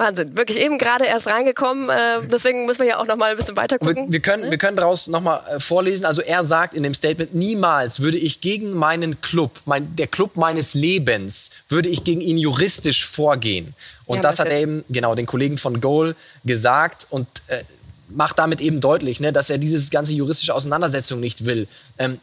Wahnsinn, 0.00 0.36
wirklich 0.36 0.58
eben 0.58 0.78
gerade 0.78 1.04
erst 1.04 1.28
reingekommen. 1.28 1.88
Äh, 1.88 2.26
deswegen 2.26 2.66
müssen 2.66 2.80
wir 2.80 2.88
ja 2.88 2.98
auch 2.98 3.06
noch 3.06 3.16
mal 3.16 3.30
ein 3.30 3.36
bisschen 3.36 3.56
weiter 3.56 3.78
gucken. 3.78 4.06
Wir, 4.06 4.12
wir 4.14 4.20
können, 4.20 4.50
wir 4.50 4.58
können 4.58 4.76
daraus 4.76 5.06
noch 5.06 5.20
mal 5.20 5.42
äh, 5.48 5.60
vorlesen. 5.60 6.04
Also 6.04 6.22
er 6.22 6.42
sagt 6.42 6.74
in 6.74 6.82
dem 6.82 6.94
Statement: 6.94 7.34
Niemals 7.34 8.00
würde 8.00 8.18
ich 8.18 8.40
gegen 8.40 8.72
meinen 8.72 9.20
Club, 9.20 9.52
mein, 9.66 9.94
der 9.94 10.08
Club 10.08 10.36
meines 10.36 10.74
Lebens, 10.74 11.50
würde 11.68 11.88
ich 11.88 12.02
gegen 12.02 12.20
ihn 12.20 12.38
juristisch 12.38 13.06
vorgehen. 13.06 13.74
Und 14.06 14.16
ja, 14.16 14.22
das 14.22 14.40
hat 14.40 14.48
er 14.48 14.60
eben 14.60 14.84
genau 14.88 15.14
den 15.14 15.26
Kollegen 15.26 15.58
von 15.58 15.80
Goal 15.80 16.16
gesagt 16.44 17.06
und 17.10 17.28
äh, 17.46 17.62
macht 18.08 18.38
damit 18.40 18.60
eben 18.60 18.80
deutlich, 18.80 19.20
ne, 19.20 19.32
dass 19.32 19.50
er 19.50 19.58
diese 19.58 19.88
ganze 19.90 20.12
juristische 20.12 20.54
Auseinandersetzung 20.54 21.20
nicht 21.20 21.44
will. 21.44 21.68
Ähm. 21.98 22.18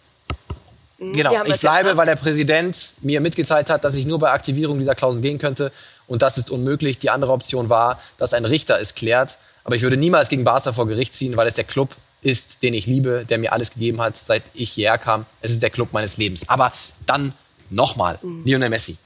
Genau, 1.00 1.44
ich 1.44 1.62
bleibe, 1.62 1.96
weil 1.96 2.08
der 2.08 2.16
Präsident 2.16 2.94
mir 3.02 3.22
mitgeteilt 3.22 3.70
hat, 3.70 3.84
dass 3.84 3.96
ich 3.96 4.08
nur 4.08 4.18
bei 4.18 4.32
Aktivierung 4.32 4.80
dieser 4.80 4.96
Klausel 4.96 5.22
gehen 5.22 5.38
könnte. 5.38 5.72
Und 6.08 6.22
das 6.22 6.38
ist 6.38 6.50
unmöglich. 6.50 6.98
Die 6.98 7.10
andere 7.10 7.32
Option 7.32 7.70
war, 7.70 8.02
dass 8.18 8.34
ein 8.34 8.46
Richter 8.46 8.80
es 8.80 8.96
klärt. 8.96 9.38
Aber 9.64 9.76
ich 9.76 9.84
würde 9.84 9.98
niemals 9.98 10.30
gegen 10.30 10.44
Barca 10.44 10.74
vor 10.74 10.88
Gericht 10.88 11.14
ziehen, 11.14 11.38
weil 11.38 11.48
es 11.48 11.56
der 11.56 11.66
Club 11.66 11.96
ist, 12.22 12.64
den 12.64 12.74
ich 12.74 12.88
liebe, 12.88 13.26
der 13.30 13.38
mir 13.38 13.54
alles 13.54 13.72
gegeben 13.72 14.02
hat, 14.02 14.18
seit 14.18 14.44
ich 14.54 14.72
hierher 14.72 14.98
kam. 14.98 15.26
Es 15.42 15.52
ist 15.52 15.62
der 15.62 15.70
Club 15.70 15.90
meines 15.92 16.18
Lebens. 16.18 16.50
Aber 16.50 16.74
dann 17.06 17.34
nochmal, 17.70 18.18
mhm. 18.22 18.44
Lionel 18.44 18.70
Messi. 18.70 18.98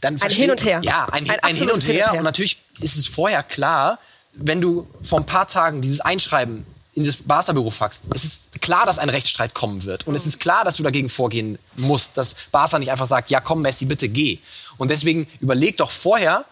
Dann 0.00 0.20
ein 0.20 0.30
Hin 0.30 0.50
und 0.50 0.64
Her. 0.64 0.80
Ja, 0.82 1.06
ein, 1.12 1.28
ein, 1.30 1.40
ein 1.40 1.54
Hin, 1.54 1.70
und 1.70 1.80
Hin 1.82 1.96
und 1.96 2.02
Her. 2.02 2.14
Und 2.14 2.24
natürlich 2.24 2.60
ist 2.80 2.96
es 2.96 3.06
vorher 3.06 3.42
klar, 3.42 3.98
wenn 4.32 4.60
du 4.60 4.86
vor 5.00 5.20
ein 5.20 5.26
paar 5.26 5.46
Tagen 5.46 5.80
dieses 5.80 6.00
Einschreiben 6.00 6.66
in 6.96 7.04
das 7.04 7.16
Barca-Büro 7.16 7.70
faxt, 7.70 8.06
es 8.14 8.24
ist 8.24 8.60
klar, 8.62 8.86
dass 8.86 8.98
ein 8.98 9.10
Rechtsstreit 9.10 9.52
kommen 9.52 9.84
wird. 9.84 10.06
Und 10.06 10.14
es 10.14 10.26
ist 10.26 10.40
klar, 10.40 10.64
dass 10.64 10.78
du 10.78 10.82
dagegen 10.82 11.10
vorgehen 11.10 11.58
musst, 11.76 12.16
dass 12.16 12.34
Barca 12.50 12.78
nicht 12.78 12.90
einfach 12.90 13.06
sagt, 13.06 13.30
ja 13.30 13.40
komm 13.40 13.62
Messi, 13.62 13.84
bitte 13.84 14.08
geh. 14.08 14.38
Und 14.78 14.90
deswegen 14.90 15.28
überleg 15.40 15.76
doch 15.76 15.90
vorher 15.90 16.46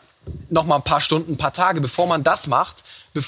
noch 0.51 0.65
mal 0.65 0.77
ein 0.77 0.85
paar 0.85 1.01
Stunden, 1.01 1.33
ein 1.33 1.37
paar 1.37 1.53
Tage, 1.53 1.81
bevor 1.81 2.07
man 2.07 2.23
das 2.23 2.47
macht 2.47 2.85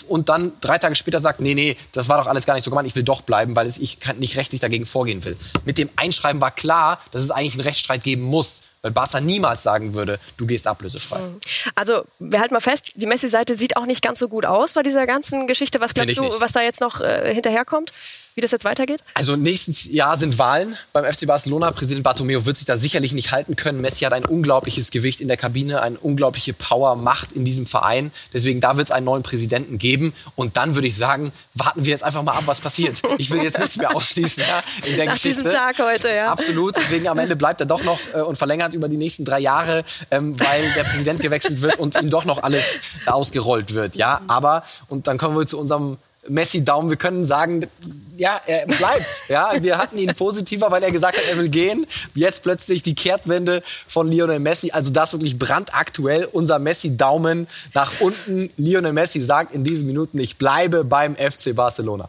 und 0.09 0.29
dann 0.29 0.53
drei 0.61 0.79
Tage 0.79 0.95
später 0.95 1.21
sagt, 1.21 1.41
nee, 1.41 1.55
nee, 1.55 1.77
das 1.93 2.09
war 2.09 2.19
doch 2.19 2.27
alles 2.27 2.45
gar 2.45 2.55
nicht 2.55 2.65
so 2.65 2.71
gemeint, 2.71 2.87
ich 2.87 2.97
will 2.97 3.03
doch 3.03 3.23
bleiben, 3.23 3.55
weil 3.57 3.67
ich 3.67 3.99
nicht 4.19 4.37
rechtlich 4.37 4.61
dagegen 4.61 4.85
vorgehen 4.85 5.25
will. 5.25 5.37
Mit 5.65 5.79
dem 5.79 5.89
Einschreiben 5.97 6.41
war 6.41 6.51
klar, 6.51 7.01
dass 7.13 7.23
es 7.23 7.31
eigentlich 7.31 7.55
einen 7.55 7.63
Rechtsstreit 7.63 8.03
geben 8.03 8.23
muss. 8.23 8.63
Weil 8.87 8.93
Barca 8.93 9.21
niemals 9.21 9.65
sagen 9.65 9.95
würde, 9.95 10.21
du 10.37 10.47
gehst 10.47 10.69
ablösefrei. 10.69 11.19
Mhm. 11.19 11.41
Also 11.75 12.05
wir 12.21 12.39
halten 12.39 12.55
mal 12.55 12.61
fest, 12.61 12.93
die 12.95 13.07
Messi-Seite 13.07 13.57
sieht 13.57 13.77
auch 13.77 13.85
nicht 13.85 14.01
ganz 14.01 14.21
so 14.21 14.29
gut 14.29 14.47
aus 14.47 14.75
bei 14.75 14.85
dieser 14.85 15.09
ganzen 15.09 15.49
Geschichte. 15.49 15.81
Was 15.81 15.93
glaubst 15.93 16.17
du, 16.17 16.23
nicht. 16.23 16.41
was 16.41 16.53
da 16.53 16.63
jetzt 16.63 16.81
noch 16.81 17.01
äh, 17.01 17.35
hinterherkommt? 17.35 17.91
Wie 18.37 18.43
das 18.43 18.51
jetzt 18.51 18.67
weitergeht? 18.67 19.03
Also 19.15 19.35
nächstes 19.35 19.87
Jahr 19.87 20.19
sind 20.19 20.39
Wahlen 20.39 20.77
beim 20.93 21.11
FC 21.11 21.27
Barcelona. 21.27 21.71
Präsident 21.71 22.05
Bartomeu 22.05 22.45
wird 22.45 22.59
sich 22.59 22.67
da 22.67 22.77
sicherlich 22.77 23.15
nicht 23.15 23.33
halten 23.33 23.57
können. 23.57 23.81
Messi 23.81 24.05
hat 24.05 24.13
ein 24.13 24.27
unglaubliches 24.27 24.91
Gewicht 24.91 25.23
in 25.23 25.29
der 25.29 25.39
Kabine, 25.39 25.81
eine 25.81 25.97
unglaubliche 25.97 26.53
Power, 26.53 26.97
Macht 26.97 27.33
in 27.33 27.47
diesem 27.47 27.65
Verein. 27.65 28.13
Deswegen 28.35 28.61
da 28.61 28.77
wird 28.77 28.89
es 28.89 28.93
einen 28.93 29.07
neuen 29.07 29.23
Präsidenten 29.23 29.79
geben. 29.79 30.13
Und 30.35 30.59
dann 30.59 30.75
würde 30.75 30.87
ich 30.87 30.97
sagen, 30.97 31.33
warten 31.55 31.87
wir 31.87 31.91
jetzt 31.91 32.05
einfach 32.05 32.23
mal 32.23 32.33
ab, 32.33 32.43
was 32.45 32.61
passiert. 32.61 33.01
Ich 33.17 33.31
will 33.31 33.43
jetzt 33.43 33.59
nichts 33.59 33.79
mehr 33.79 33.97
ausschließen 33.97 34.45
ja, 34.47 34.61
in 34.87 34.97
der 34.97 35.05
Nach 35.07 35.15
Geschichte. 35.15 35.43
diesem 35.45 35.59
Tag 35.59 35.79
heute, 35.79 36.11
ja. 36.11 36.31
Absolut. 36.31 36.77
Deswegen 36.77 37.09
am 37.09 37.19
Ende 37.19 37.37
bleibt 37.37 37.61
er 37.61 37.67
doch 37.67 37.85
noch 37.85 38.01
äh, 38.13 38.21
und 38.21 38.37
verlängert 38.37 38.75
über 38.75 38.89
die 38.89 38.99
nächsten 38.99 39.25
drei 39.25 39.41
Jahre, 39.41 39.83
ähm, 40.11 40.39
weil 40.39 40.63
der 40.77 40.85
Präsident 40.85 41.23
gewechselt 41.23 41.63
wird 41.63 41.79
und 41.79 41.97
ihm 41.97 42.11
doch 42.11 42.27
noch 42.27 42.43
alles 42.43 42.65
ausgerollt 43.07 43.75
wird. 43.75 43.97
Ja, 43.97 44.21
aber 44.27 44.63
und 44.89 45.07
dann 45.07 45.17
kommen 45.17 45.39
wir 45.39 45.47
zu 45.47 45.59
unserem 45.59 45.97
Messi-Daumen. 46.29 46.91
Wir 46.91 46.97
können 46.97 47.25
sagen, 47.25 47.67
ja, 48.17 48.41
er 48.47 48.67
bleibt. 48.67 49.07
Ja, 49.29 49.51
wir 49.61 49.79
hatten 49.79 49.99
ihn 49.99 50.15
positiver, 50.15 50.71
weil 50.71 50.83
er 50.83 50.93
gesagt 50.93 51.17
hat, 51.19 51.25
er 51.29 51.37
will 51.37 51.49
gehen. 51.49 51.87
Jetzt 52.15 52.43
plötzlich 52.43 52.83
die 52.83 52.95
Kehrtwende 52.95 53.63
von 53.89 54.09
Lionel 54.11 54.39
Messi. 54.39 54.71
Also 54.71 54.91
das 54.93 55.13
wirklich 55.13 55.39
brandaktuell. 55.39 56.29
Unser 56.31 56.59
Messi-Daumen 56.59 57.47
nach 57.75 58.01
unten. 58.01 58.51
Lionel 58.57 58.93
Messi 58.93 59.21
sagt 59.21 59.53
in 59.53 59.65
diesen 59.65 59.87
Minuten, 59.87 60.19
ich 60.19 60.37
bleibe 60.37 60.85
beim 60.85 61.17
FC 61.17 61.55
Barcelona 61.55 62.09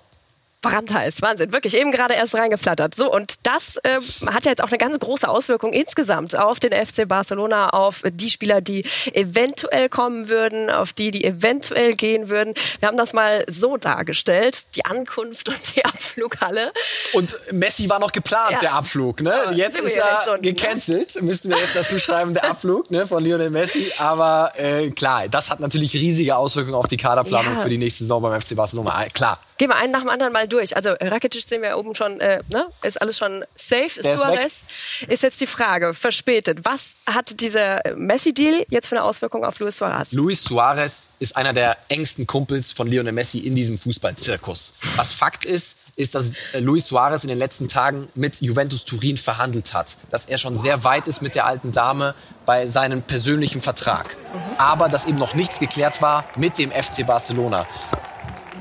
brandheiß. 0.70 1.22
Wahnsinn, 1.22 1.52
wirklich 1.52 1.76
eben 1.76 1.92
gerade 1.92 2.14
erst 2.14 2.36
reingeflattert. 2.36 2.96
So, 2.96 3.12
und 3.12 3.36
das 3.44 3.78
äh, 3.78 4.00
hat 4.26 4.46
ja 4.46 4.52
jetzt 4.52 4.64
auch 4.64 4.70
eine 4.70 4.78
ganz 4.78 5.00
große 5.00 5.28
Auswirkung 5.28 5.74
insgesamt 5.74 6.38
auf 6.38 6.60
den 6.60 6.74
FC 6.74 7.08
Barcelona, 7.08 7.70
auf 7.70 8.04
die 8.06 8.30
Spieler, 8.30 8.62
die 8.62 8.86
eventuell 9.14 9.90
kommen 9.90 10.30
würden, 10.30 10.70
auf 10.70 10.94
die, 10.94 11.12
die 11.12 11.24
eventuell 11.24 11.96
gehen 11.96 12.30
würden. 12.30 12.54
Wir 12.80 12.88
haben 12.88 12.98
das 12.98 13.14
mal 13.14 13.46
so 13.48 13.78
dargestellt, 13.78 14.76
die 14.76 14.86
Ankunft 14.86 15.50
und 15.50 15.76
die 15.76 15.86
Abflughalle. 15.86 16.72
Und 17.14 17.38
Messi 17.52 17.90
war 17.90 18.00
noch 18.00 18.12
geplant, 18.12 18.52
ja. 18.52 18.60
der 18.60 18.74
Abflug. 18.74 19.22
Ne? 19.22 19.34
Jetzt 19.54 19.80
ist 19.80 19.98
er 19.98 20.24
so 20.26 20.42
gecancelt, 20.42 21.16
ne? 21.16 21.22
müssten 21.22 21.50
wir 21.50 21.58
jetzt 21.58 21.76
dazu 21.76 22.00
schreiben, 22.00 22.34
der 22.34 22.50
Abflug 22.50 22.90
ne, 22.92 23.08
von 23.08 23.24
Lionel 23.24 23.50
Messi. 23.50 23.92
Aber 23.98 24.52
äh, 24.56 24.90
klar, 24.92 25.28
das 25.30 25.50
hat 25.50 25.60
natürlich 25.60 25.94
riesige 25.94 26.36
Auswirkungen 26.36 26.76
auf 26.76 26.88
die 26.88 26.98
Kaderplanung 26.98 27.56
ja. 27.56 27.60
für 27.60 27.70
die 27.70 27.78
nächste 27.78 28.04
Saison 28.04 28.22
beim 28.22 28.40
FC 28.40 28.56
Barcelona. 28.56 29.06
Klar. 29.14 29.40
Gehen 29.58 29.70
wir 29.70 29.76
einen 29.76 29.92
nach 29.92 30.02
dem 30.02 30.10
anderen 30.10 30.34
mal 30.34 30.48
durch. 30.48 30.57
Also 30.58 30.92
Rakitic 31.00 31.44
sehen 31.44 31.62
wir 31.62 31.78
oben 31.78 31.96
schon, 31.96 32.20
äh, 32.20 32.42
ne? 32.52 32.68
ist 32.82 33.02
alles 33.02 33.18
schon 33.18 33.44
safe. 33.56 34.02
Der 34.02 34.18
Suarez 34.18 34.64
ist, 35.02 35.10
ist, 35.10 35.24
jetzt 35.24 35.42
die 35.42 35.48
Frage, 35.48 35.94
verspätet. 35.94 36.60
Was 36.64 37.04
hat 37.08 37.40
dieser 37.40 37.82
Messi-Deal 37.96 38.66
jetzt 38.70 38.88
für 38.88 38.96
eine 38.96 39.04
Auswirkung 39.04 39.44
auf 39.44 39.60
Luis 39.60 39.78
Suarez? 39.78 40.12
Luis 40.12 40.44
Suarez 40.44 41.12
ist 41.20 41.36
einer 41.36 41.54
der 41.54 41.78
engsten 41.90 42.28
Kumpels 42.28 42.72
von 42.72 42.88
Lionel 42.88 43.14
Messi 43.14 43.40
in 43.40 43.56
diesem 43.56 43.78
Fußballzirkus. 43.78 44.74
Was 44.96 45.14
Fakt 45.14 45.46
ist, 45.46 45.78
ist, 45.98 46.16
dass 46.16 46.36
äh, 46.54 46.60
Luis 46.60 46.88
Suarez 46.88 47.24
in 47.24 47.30
den 47.30 47.38
letzten 47.38 47.68
Tagen 47.68 48.08
mit 48.16 48.42
Juventus 48.42 48.86
Turin 48.86 49.18
verhandelt 49.18 49.74
hat. 49.74 49.98
Dass 50.12 50.26
er 50.26 50.38
schon 50.38 50.56
sehr 50.56 50.84
weit 50.84 51.08
ist 51.08 51.22
mit 51.22 51.36
der 51.36 51.46
alten 51.46 51.72
Dame 51.72 52.16
bei 52.46 52.68
seinem 52.68 53.02
persönlichen 53.02 53.62
Vertrag. 53.62 54.16
Aber 54.58 54.90
dass 54.90 55.06
eben 55.06 55.18
noch 55.18 55.34
nichts 55.34 55.60
geklärt 55.60 56.02
war 56.02 56.26
mit 56.36 56.58
dem 56.58 56.72
FC 56.72 57.06
Barcelona. 57.06 57.68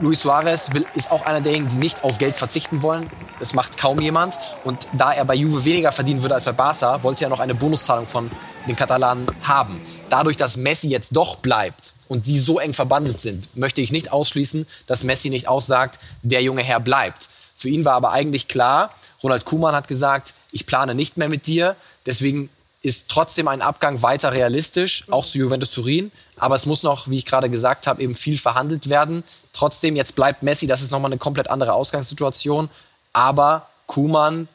Luis 0.00 0.20
Suarez 0.20 0.74
will, 0.74 0.84
ist 0.94 1.10
auch 1.10 1.24
einer 1.24 1.40
derjenigen, 1.40 1.70
die 1.70 1.76
nicht 1.76 2.04
auf 2.04 2.18
Geld 2.18 2.36
verzichten 2.36 2.82
wollen. 2.82 3.10
Das 3.40 3.54
macht 3.54 3.78
kaum 3.78 4.00
jemand. 4.00 4.36
Und 4.64 4.86
da 4.92 5.12
er 5.12 5.24
bei 5.24 5.34
Juve 5.34 5.64
weniger 5.64 5.90
verdienen 5.90 6.22
würde 6.22 6.34
als 6.34 6.44
bei 6.44 6.52
Barca, 6.52 7.02
wollte 7.02 7.24
er 7.24 7.30
noch 7.30 7.40
eine 7.40 7.54
Bonuszahlung 7.54 8.06
von 8.06 8.30
den 8.68 8.76
Katalanen 8.76 9.26
haben. 9.42 9.80
Dadurch, 10.10 10.36
dass 10.36 10.56
Messi 10.56 10.88
jetzt 10.88 11.16
doch 11.16 11.36
bleibt 11.36 11.94
und 12.08 12.26
die 12.26 12.38
so 12.38 12.58
eng 12.58 12.74
verbandelt 12.74 13.20
sind, 13.20 13.56
möchte 13.56 13.80
ich 13.80 13.90
nicht 13.90 14.12
ausschließen, 14.12 14.66
dass 14.86 15.04
Messi 15.04 15.30
nicht 15.30 15.48
auch 15.48 15.62
sagt, 15.62 15.98
der 16.22 16.42
junge 16.42 16.62
Herr 16.62 16.80
bleibt. 16.80 17.28
Für 17.54 17.68
ihn 17.68 17.84
war 17.84 17.94
aber 17.94 18.12
eigentlich 18.12 18.48
klar, 18.48 18.92
Ronald 19.22 19.46
Kuhmann 19.46 19.74
hat 19.74 19.88
gesagt, 19.88 20.34
ich 20.52 20.66
plane 20.66 20.94
nicht 20.94 21.16
mehr 21.16 21.30
mit 21.30 21.46
dir, 21.46 21.74
deswegen 22.04 22.50
ist 22.86 23.08
trotzdem 23.08 23.48
ein 23.48 23.62
Abgang 23.62 24.02
weiter 24.02 24.32
realistisch, 24.32 25.04
auch 25.10 25.26
zu 25.26 25.38
Juventus 25.38 25.70
Turin. 25.70 26.12
Aber 26.36 26.54
es 26.54 26.66
muss 26.66 26.84
noch, 26.84 27.08
wie 27.08 27.18
ich 27.18 27.24
gerade 27.24 27.50
gesagt 27.50 27.88
habe, 27.88 28.00
eben 28.00 28.14
viel 28.14 28.38
verhandelt 28.38 28.88
werden. 28.88 29.24
Trotzdem, 29.56 29.96
jetzt 29.96 30.14
bleibt 30.14 30.42
Messi, 30.42 30.66
das 30.66 30.82
ist 30.82 30.90
nochmal 30.90 31.10
eine 31.10 31.18
komplett 31.18 31.48
andere 31.48 31.72
Ausgangssituation. 31.72 32.68
Aber 33.14 33.66
Kuman 33.86 34.48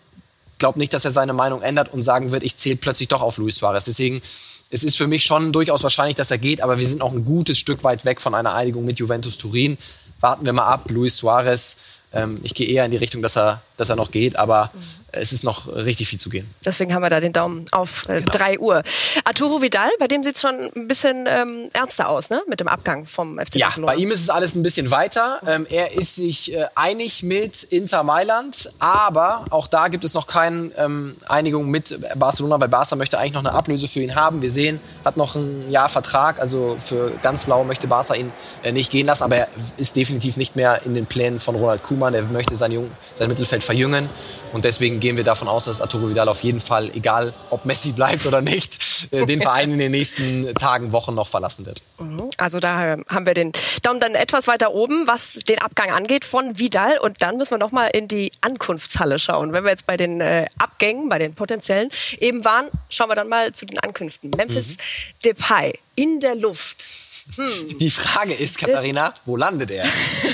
glaubt 0.60 0.77
nicht, 0.77 0.93
dass 0.93 1.05
er 1.05 1.12
seine 1.12 1.34
Meinung 1.34 1.63
ändert 1.63 1.91
und 1.91 2.03
sagen 2.03 2.31
wird, 2.31 2.43
ich 2.43 2.55
zähle 2.55 2.75
plötzlich 2.75 3.08
doch 3.08 3.24
auf 3.24 3.39
Luis 3.39 3.55
Suarez. 3.55 3.86
Deswegen, 3.86 4.22
es 4.70 4.84
ist 4.84 4.98
für 4.98 5.08
mich 5.08 5.24
schon 5.24 5.51
durchaus 5.51 5.81
wahrscheinlich, 5.81 6.17
dass 6.17 6.29
er 6.29 6.38
geht, 6.38 6.62
aber 6.62 6.79
wir 6.79 6.88
sind 6.88 7.01
auch 7.01 7.13
ein 7.13 7.25
gutes 7.25 7.58
Stück 7.58 7.84
weit 7.84 8.05
weg 8.05 8.22
von 8.22 8.36
einer 8.36 8.53
Einigung 8.53 8.86
mit 8.86 9.00
Juventus 9.00 9.39
Turin. 9.39 9.79
Warten 10.20 10.46
wir 10.46 10.53
mal 10.53 10.67
ab. 10.67 10.91
Luis 10.91 11.17
Suarez 11.17 11.77
ähm, 12.13 12.39
ich 12.44 12.53
gehe 12.53 12.68
eher 12.68 12.84
in 12.86 12.91
die 12.91 12.98
Richtung, 12.98 13.22
dass 13.22 13.38
er, 13.38 13.62
dass 13.77 13.89
er 13.89 13.96
noch 13.96 14.12
geht, 14.12 14.36
aber 14.38 14.70
mhm. 14.74 14.80
es 15.13 15.32
ist 15.32 15.44
noch 15.44 15.74
richtig 15.74 16.10
viel 16.10 16.20
zu 16.20 16.30
gehen. 16.30 16.50
Deswegen 16.65 16.94
haben 16.94 17.01
wir 17.01 17.10
da 17.10 17.22
den 17.22 17.32
Daumen 17.32 17.65
auf 17.72 18.08
äh, 18.10 18.20
genau. 18.20 18.32
3 18.32 18.60
Uhr. 18.60 18.84
Arturo 19.24 19.62
Vidal, 19.62 19.89
bei 19.98 20.08
dem 20.08 20.22
sieht 20.22 20.36
es 20.36 20.41
schon 20.41 20.72
ein 20.75 20.88
bisschen 20.88 21.25
ähm, 21.27 21.70
ernster 21.72 22.10
aus, 22.10 22.30
ne? 22.30 22.41
Mit 22.48 22.60
dem 22.60 22.68
Abgang 22.68 23.06
vom 23.06 23.39
FC 23.39 23.56
Ja, 23.56 23.72
bei 23.77 23.96
ihm 23.96 24.12
ist 24.12 24.22
es 24.22 24.30
alles 24.30 24.56
ein 24.56 24.63
bisschen 24.63 24.91
weiter. 24.91 25.39
Ähm, 25.48 25.65
er 25.70 25.94
ist 25.94 26.15
sich 26.15 26.53
äh, 26.53 26.65
einig 26.75 27.24
mit 27.24 27.63
Inter 27.63 28.03
Mailand, 28.03 28.72
aber 28.80 29.46
auch 29.50 29.68
da 29.68 29.88
gibt 29.88 30.03
es 30.03 30.13
noch 30.13 30.27
keine 30.27 30.72
ähm, 30.77 31.15
Einigung 31.30 31.70
mit 31.70 31.98
Barcelona, 32.15 32.60
weil 32.60 32.68
Barca 32.68 32.98
möchte 32.98 33.20
eigentlich 33.20 33.34
noch 33.34 33.46
eine 33.46 33.53
Ablöse 33.53 33.88
für 33.88 34.01
ihn 34.01 34.15
haben. 34.15 34.41
Wir 34.41 34.51
sehen, 34.51 34.82
hat 35.06 35.15
noch 35.15 35.36
ein 35.36 35.72
Jahr 35.72 35.88
Vertrag, 35.88 36.39
also 36.39 36.75
für 36.80 37.12
ganz 37.22 37.48
lau 37.48 37.63
möchte 37.63 37.88
Barca 37.88 38.15
ihn 38.15 38.34
äh, 38.63 38.74
nicht 38.74 38.91
gehen 38.91 39.08
lassen, 39.08 39.24
aber 39.24 39.38
er 39.38 39.48
ist 39.77 39.96
definitiv 39.96 40.36
nicht 40.36 40.58
mehr 40.58 40.82
in 40.86 40.94
den 40.94 41.06
Plänen 41.06 41.39
von 41.39 41.56
Ronald 41.56 41.84
Koeman 41.84 42.00
Koeman, 42.01 42.13
der 42.13 42.24
möchte 42.24 42.55
sein, 42.55 42.72
Jung, 42.72 42.89
sein 43.15 43.27
Mittelfeld 43.29 43.63
verjüngen. 43.63 44.10
Und 44.53 44.65
deswegen 44.65 45.00
gehen 45.00 45.17
wir 45.17 45.24
davon 45.24 45.48
aus, 45.48 45.65
dass 45.65 45.81
Arturo 45.81 46.10
Vidal 46.10 46.27
auf 46.29 46.41
jeden 46.41 46.60
Fall, 46.60 46.89
egal 46.96 47.34
ob 47.50 47.65
Messi 47.65 47.91
bleibt 47.96 48.25
oder 48.25 48.41
nicht, 48.41 49.08
äh, 49.12 49.25
den 49.25 49.41
Verein 49.41 49.72
in 49.72 49.79
den 49.79 49.91
nächsten 49.91 50.53
Tagen, 50.55 50.91
Wochen 50.91 51.13
noch 51.13 51.27
verlassen 51.27 51.65
wird. 51.65 51.81
Mhm. 52.00 52.29
Also 52.38 52.60
da 52.60 52.98
haben 53.08 53.25
wir 53.25 53.34
den 53.34 53.51
Daumen 53.84 54.00
dann 54.00 54.15
etwas 54.15 54.48
weiter 54.48 54.74
oben, 54.74 55.08
was 55.08 55.34
den 55.48 55.60
Abgang 55.60 55.91
angeht 55.91 56.25
von 56.25 56.58
Vidal. 56.58 56.98
Und 56.98 57.22
dann 57.22 57.38
müssen 57.38 57.51
wir 57.51 57.60
noch 57.60 57.72
mal 57.72 57.88
in 57.88 58.08
die 58.08 58.31
Ankunftshalle 58.41 59.20
schauen. 59.20 59.53
Wenn 59.53 59.63
wir 59.63 59.72
jetzt 59.72 59.86
bei 59.86 59.98
den 59.98 60.22
äh, 60.22 60.48
Abgängen, 60.58 61.10
bei 61.10 61.20
den 61.20 61.36
potenziellen 61.36 61.89
eben 62.20 62.43
waren, 62.43 62.67
schauen 62.89 63.10
wir 63.10 63.15
dann 63.15 63.29
mal 63.29 63.51
zu 63.51 63.65
den 63.65 63.79
Ankünften. 63.79 64.31
Memphis 64.31 64.72
mhm. 64.72 64.77
Depay 65.25 65.79
in 65.96 66.20
der 66.20 66.36
Luft 66.36 67.00
hm. 67.36 67.78
Die 67.78 67.92
Frage 67.92 68.34
ist, 68.34 68.58
Katharina, 68.58 69.13
wo 69.25 69.36
landet 69.38 69.72
er? 69.72 69.86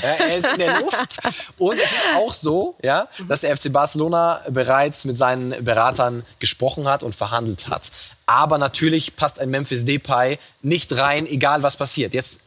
er 0.02 0.36
ist 0.36 0.46
in 0.46 0.58
der 0.58 0.80
Luft. 0.80 1.18
Und 1.58 1.78
es 1.78 1.84
ist 1.84 2.16
auch 2.16 2.32
so, 2.32 2.76
ja, 2.82 3.08
dass 3.26 3.40
der 3.42 3.56
FC 3.56 3.72
Barcelona 3.72 4.40
bereits 4.48 5.04
mit 5.04 5.16
seinen 5.16 5.64
Beratern 5.64 6.24
gesprochen 6.38 6.88
hat 6.88 7.02
und 7.02 7.14
verhandelt 7.14 7.68
hat. 7.68 7.90
Aber 8.26 8.58
natürlich 8.58 9.16
passt 9.16 9.40
ein 9.40 9.50
Memphis 9.50 9.84
Depay 9.84 10.38
nicht 10.62 10.96
rein, 10.96 11.26
egal 11.26 11.62
was 11.62 11.76
passiert. 11.76 12.14
Jetzt 12.14 12.42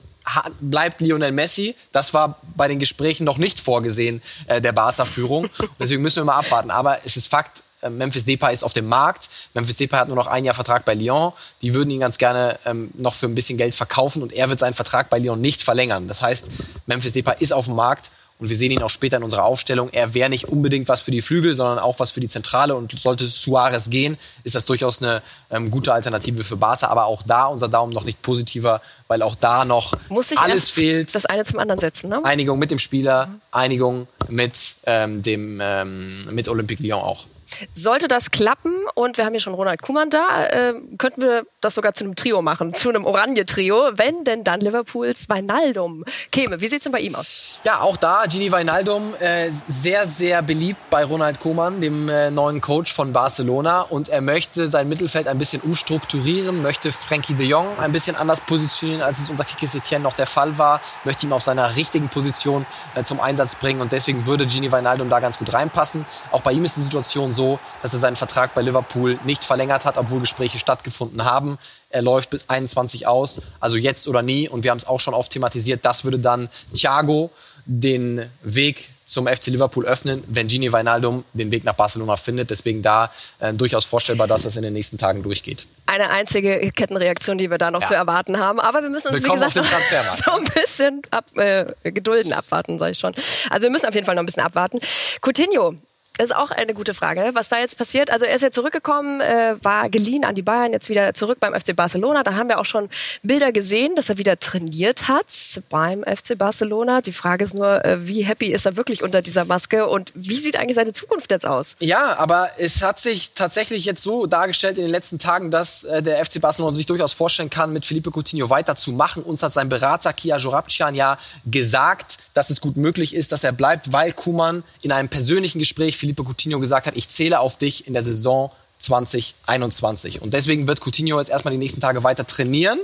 bleibt 0.60 1.02
Lionel 1.02 1.32
Messi. 1.32 1.76
Das 1.92 2.14
war 2.14 2.40
bei 2.56 2.68
den 2.68 2.80
Gesprächen 2.80 3.24
noch 3.24 3.38
nicht 3.38 3.60
vorgesehen, 3.60 4.22
äh, 4.48 4.62
der 4.62 4.72
Barca-Führung. 4.72 5.50
Deswegen 5.80 6.02
müssen 6.02 6.18
wir 6.18 6.26
mal 6.26 6.38
abwarten. 6.38 6.72
Aber 6.72 7.00
es 7.06 7.18
ist 7.18 7.28
Fakt, 7.28 7.64
Memphis 7.90 8.26
Depay 8.26 8.54
ist 8.54 8.64
auf 8.64 8.74
dem 8.74 8.88
Markt. 8.88 9.30
Memphis 9.54 9.78
Depay 9.78 9.98
hat 9.98 10.08
nur 10.08 10.18
noch 10.18 10.28
ein 10.28 10.46
Jahr 10.46 10.56
Vertrag 10.56 10.86
bei 10.86 10.94
Lyon. 10.94 11.34
Die 11.62 11.74
würden 11.74 11.90
ihn 11.90 12.00
ganz 12.00 12.18
gerne 12.18 12.60
ähm, 12.66 12.92
noch 12.94 13.16
für 13.16 13.26
ein 13.26 13.36
bisschen 13.36 13.58
Geld 13.58 13.76
verkaufen 13.76 14.22
und 14.22 14.34
er 14.34 14.50
wird 14.50 14.60
seinen 14.60 14.74
Vertrag 14.74 15.10
bei 15.10 15.20
Lyon 15.20 15.42
nicht 15.42 15.64
verlängern. 15.64 16.08
Das 16.08 16.22
heißt, 16.22 16.48
Memphis 16.86 17.14
Depay 17.14 17.36
ist 17.40 17.54
auf 17.54 17.66
dem 17.66 17.76
Markt 17.76 18.12
und 18.42 18.50
wir 18.50 18.58
sehen 18.58 18.72
ihn 18.72 18.82
auch 18.82 18.90
später 18.90 19.18
in 19.18 19.24
unserer 19.24 19.44
Aufstellung. 19.44 19.90
Er 19.92 20.16
wäre 20.16 20.28
nicht 20.28 20.46
unbedingt 20.46 20.90
was 20.90 21.04
für 21.04 21.12
die 21.12 21.22
Flügel, 21.22 21.54
sondern 21.54 21.78
auch 21.78 22.00
was 22.00 22.12
für 22.12 22.22
die 22.22 22.28
Zentrale. 22.28 22.76
Und 22.76 23.00
sollte 23.00 23.30
Suarez 23.30 23.92
gehen, 23.92 24.18
ist 24.44 24.56
das 24.56 24.66
durchaus 24.66 25.00
eine 25.00 25.22
ähm, 25.52 25.70
gute 25.70 25.94
Alternative 25.94 26.44
für 26.44 26.58
Barca. 26.58 26.88
Aber 26.88 27.06
auch 27.06 27.22
da 27.22 27.46
unser 27.46 27.70
Daumen 27.70 27.94
noch 27.94 28.04
nicht 28.04 28.24
positiver, 28.24 28.82
weil 29.08 29.22
auch 29.22 29.36
da 29.36 29.64
noch 29.64 29.94
alles 30.38 30.72
fehlt. 30.72 31.14
Das 31.14 31.28
eine 31.28 31.46
zum 31.46 31.60
anderen 31.60 31.80
setzen. 31.80 32.10
Ne? 32.10 32.26
Einigung 32.26 32.58
mit 32.58 32.72
dem 32.72 32.80
Spieler, 32.80 33.30
Einigung 33.52 34.08
mit 34.28 34.74
ähm, 34.88 35.22
dem 35.22 35.60
ähm, 35.62 36.26
mit 36.32 36.50
Olympique 36.50 36.82
Lyon 36.82 37.04
auch. 37.04 37.28
Sollte 37.74 38.08
das 38.08 38.32
klappen 38.32 38.74
und 38.96 39.18
wir 39.18 39.26
haben 39.26 39.34
hier 39.34 39.40
schon 39.40 39.54
Ronald 39.54 39.82
Kuhmann 39.82 40.10
da, 40.10 40.46
äh, 40.46 40.74
könnten 40.98 41.22
wir 41.22 41.46
das 41.62 41.76
sogar 41.76 41.94
zu 41.94 42.04
einem 42.04 42.16
Trio 42.16 42.42
machen, 42.42 42.74
zu 42.74 42.90
einem 42.90 43.06
Oranje-Trio, 43.06 43.92
wenn 43.96 44.24
denn 44.24 44.44
dann 44.44 44.60
Liverpools 44.60 45.30
Weinaldum 45.30 46.04
käme. 46.32 46.62
Wie 46.62 46.68
sieht 46.68 46.80
es 46.80 46.84
denn 46.84 46.92
bei 46.92 47.00
ihm 47.00 47.16
aus? 47.16 47.62
Ja, 47.64 47.82
auch 47.82 47.98
da 47.98 48.24
Gini 48.28 48.52
Weinaldum 48.52 49.14
äh, 49.20 49.50
sehr, 49.52 50.08
sehr 50.08 50.42
beliebt 50.42 50.90
bei 50.90 51.04
Ronald 51.04 51.40
Koeman, 51.40 51.82
dem 51.82 52.10
äh, 52.10 52.32
neuen 52.32 52.62
Coach 52.62 52.94
von 52.94 53.14
Barcelona 53.14 53.82
und 53.82 54.10
er 54.10 54.22
möchte 54.22 54.68
sein 54.68 54.88
Mittelfeld 54.88 55.28
ein 55.28 55.38
bisschen 55.38 55.62
umstrukturieren, 55.62 56.62
möchte 56.62 56.92
Frankie 56.92 57.34
de 57.34 57.46
Jong 57.46 57.68
ein 57.80 57.92
bisschen 57.92 58.16
anders 58.16 58.42
positionieren, 58.42 59.02
als 59.02 59.20
es 59.20 59.30
unter 59.30 59.44
Kike 59.44 59.68
Setien 59.68 60.02
noch 60.02 60.14
der 60.14 60.28
Fall 60.28 60.58
war, 60.58 60.82
möchte 61.04 61.26
ihn 61.26 61.34
auf 61.34 61.44
seiner 61.44 61.76
richtigen 61.76 62.10
Position 62.10 62.66
äh, 62.96 63.04
zum 63.04 63.20
Einsatz 63.20 63.56
bringen 63.56 63.82
und 63.82 63.92
deswegen 63.92 64.26
würde 64.26 64.46
Gini 64.46 64.72
Weinaldum 64.72 65.10
da 65.10 65.20
ganz 65.20 65.38
gut 65.38 65.54
reinpassen. 65.54 66.06
Auch 66.32 66.42
bei 66.42 66.54
ihm 66.54 66.66
ist 66.66 66.78
die 66.78 66.82
Situation 66.82 67.32
so, 67.32 67.41
so, 67.42 67.60
dass 67.82 67.94
er 67.94 68.00
seinen 68.00 68.16
Vertrag 68.16 68.54
bei 68.54 68.62
Liverpool 68.62 69.20
nicht 69.26 69.44
verlängert 69.44 69.84
hat, 69.86 69.98
obwohl 69.98 70.20
Gespräche 70.20 70.60
stattgefunden 70.60 71.26
haben. 71.26 71.58
Er 71.90 72.04
läuft 72.04 72.30
bis 72.30 72.50
21 72.50 73.08
aus, 73.08 73.42
also 73.60 73.78
jetzt 73.78 74.08
oder 74.08 74.22
nie. 74.22 74.48
Und 74.48 74.64
wir 74.64 74.70
haben 74.70 74.78
es 74.78 74.86
auch 74.86 75.00
schon 75.00 75.16
oft 75.16 75.32
thematisiert. 75.32 75.84
Das 75.84 76.04
würde 76.06 76.20
dann 76.20 76.50
Thiago 76.74 77.32
den 77.66 78.30
Weg 78.44 78.90
zum 79.06 79.28
FC 79.28 79.48
Liverpool 79.48 79.86
öffnen, 79.86 80.24
wenn 80.28 80.48
Gini 80.48 80.72
Wijnaldum 80.72 81.26
den 81.34 81.52
Weg 81.52 81.64
nach 81.64 81.74
Barcelona 81.74 82.16
findet. 82.16 82.50
Deswegen 82.52 82.82
da 82.82 83.12
äh, 83.40 83.54
durchaus 83.54 83.86
vorstellbar, 83.86 84.28
dass 84.28 84.44
das 84.44 84.56
in 84.56 84.62
den 84.62 84.74
nächsten 84.74 84.98
Tagen 84.98 85.24
durchgeht. 85.24 85.66
Eine 85.88 86.10
einzige 86.12 86.72
Kettenreaktion, 86.72 87.38
die 87.38 87.50
wir 87.50 87.58
da 87.58 87.72
noch 87.72 87.82
ja. 87.82 87.88
zu 87.88 87.96
erwarten 87.96 88.38
haben. 88.38 88.60
Aber 88.60 88.84
wir 88.84 88.90
müssen 88.90 89.08
uns, 89.08 89.18
Willkommen 89.18 89.42
wie 89.42 89.46
gesagt, 89.46 90.24
so 90.26 90.32
ein 90.32 90.44
bisschen 90.44 91.02
ab, 91.10 91.26
äh, 91.36 91.66
gedulden, 91.92 92.34
abwarten, 92.34 92.78
sage 92.78 92.92
ich 92.92 93.00
schon. 93.00 93.14
Also 93.50 93.64
wir 93.64 93.72
müssen 93.72 93.88
auf 93.88 93.96
jeden 93.96 94.06
Fall 94.06 94.16
noch 94.16 94.24
ein 94.24 94.28
bisschen 94.28 94.44
abwarten. 94.44 94.80
Coutinho 95.22 95.76
ist 96.20 96.36
auch 96.36 96.52
eine 96.52 96.74
gute 96.74 96.94
Frage, 96.94 97.32
was 97.34 97.50
da 97.50 97.60
jetzt 97.60 97.78
passiert. 97.78 98.12
Also 98.12 98.26
er 98.26 98.36
ist 98.36 98.42
ja 98.42 98.52
zurückgekommen, 98.52 99.22
äh, 99.22 99.56
war 99.62 99.90
geliehen 99.90 100.26
an 100.26 100.36
die 100.36 100.42
Bayern, 100.42 100.74
jetzt 100.74 100.90
wieder 100.90 101.14
zurück 101.14 101.40
beim 101.40 101.54
FC 101.54 101.76
Barcelona. 101.76 102.24
Da 102.24 102.36
haben 102.36 102.50
wir 102.50 102.60
auch 102.60 102.66
schon 102.66 102.90
Bilder 103.24 103.52
gesehen, 103.52 103.96
dass 103.96 104.10
er 104.10 104.18
wieder 104.18 104.38
trainiert 104.38 105.08
hat 105.08 105.28
beim 105.70 106.04
FC 106.04 106.38
Barcelona. 106.38 107.02
Die 107.02 107.14
Frage 107.14 107.46
ist 107.46 107.54
nur, 107.54 107.84
äh, 107.86 108.08
wie 108.08 108.24
happy 108.24 108.48
ist 108.48 108.66
er 108.66 108.76
wirklich 108.76 109.04
unter 109.04 109.22
dieser 109.22 109.46
Maske 109.46 109.88
und 109.88 110.12
wie 110.14 110.36
sieht 110.36 110.58
eigentlich 110.58 110.76
seine 110.76 110.94
Zukunft 110.94 111.32
jetzt 111.32 111.46
aus? 111.46 111.76
Ja, 111.80 112.18
aber 112.18 112.50
es 112.58 112.84
hat 112.84 113.00
sich 113.00 113.32
tatsächlich 113.34 113.86
jetzt 113.86 114.04
so 114.04 114.26
dargestellt 114.26 114.78
in 114.78 114.84
den 114.84 114.92
letzten 114.92 115.18
Tagen, 115.18 115.50
dass 115.50 115.86
äh, 115.86 116.04
der 116.04 116.24
FC 116.24 116.42
Barcelona 116.42 116.74
sich 116.74 116.86
durchaus 116.86 117.14
vorstellen 117.14 117.50
kann, 117.50 117.72
mit 117.72 117.86
Felipe 117.86 118.12
Coutinho 118.12 118.50
weiterzumachen. 118.50 119.24
Uns 119.24 119.42
hat 119.44 119.54
sein 119.54 119.70
Berater 119.70 120.14
Kia 120.14 120.38
Jorabcian 120.38 120.94
ja 120.94 121.18
gesagt, 121.46 122.18
dass 122.34 122.50
es 122.50 122.60
gut 122.62 122.78
möglich 122.78 123.16
ist, 123.16 123.32
dass 123.32 123.44
er 123.44 123.54
bleibt, 123.54 123.94
weil 123.94 124.12
Kuman 124.12 124.64
in 124.82 124.92
einem 124.92 125.10
persönlichen 125.10 125.60
Gespräch 125.60 126.01
Felipe 126.02 126.24
Coutinho 126.24 126.60
gesagt 126.60 126.88
hat, 126.88 126.98
ich 126.98 127.08
zähle 127.10 127.40
auf 127.40 127.58
dich 127.58 127.86
in 127.86 127.94
der 127.94 128.02
Saison 128.02 128.52
2021. 128.80 130.22
Und 130.22 130.34
deswegen 130.34 130.68
wird 130.68 130.82
Coutinho 130.82 131.20
jetzt 131.20 131.30
erstmal 131.30 131.52
die 131.52 131.60
nächsten 131.60 131.80
Tage 131.80 132.04
weiter 132.04 132.26
trainieren. 132.26 132.80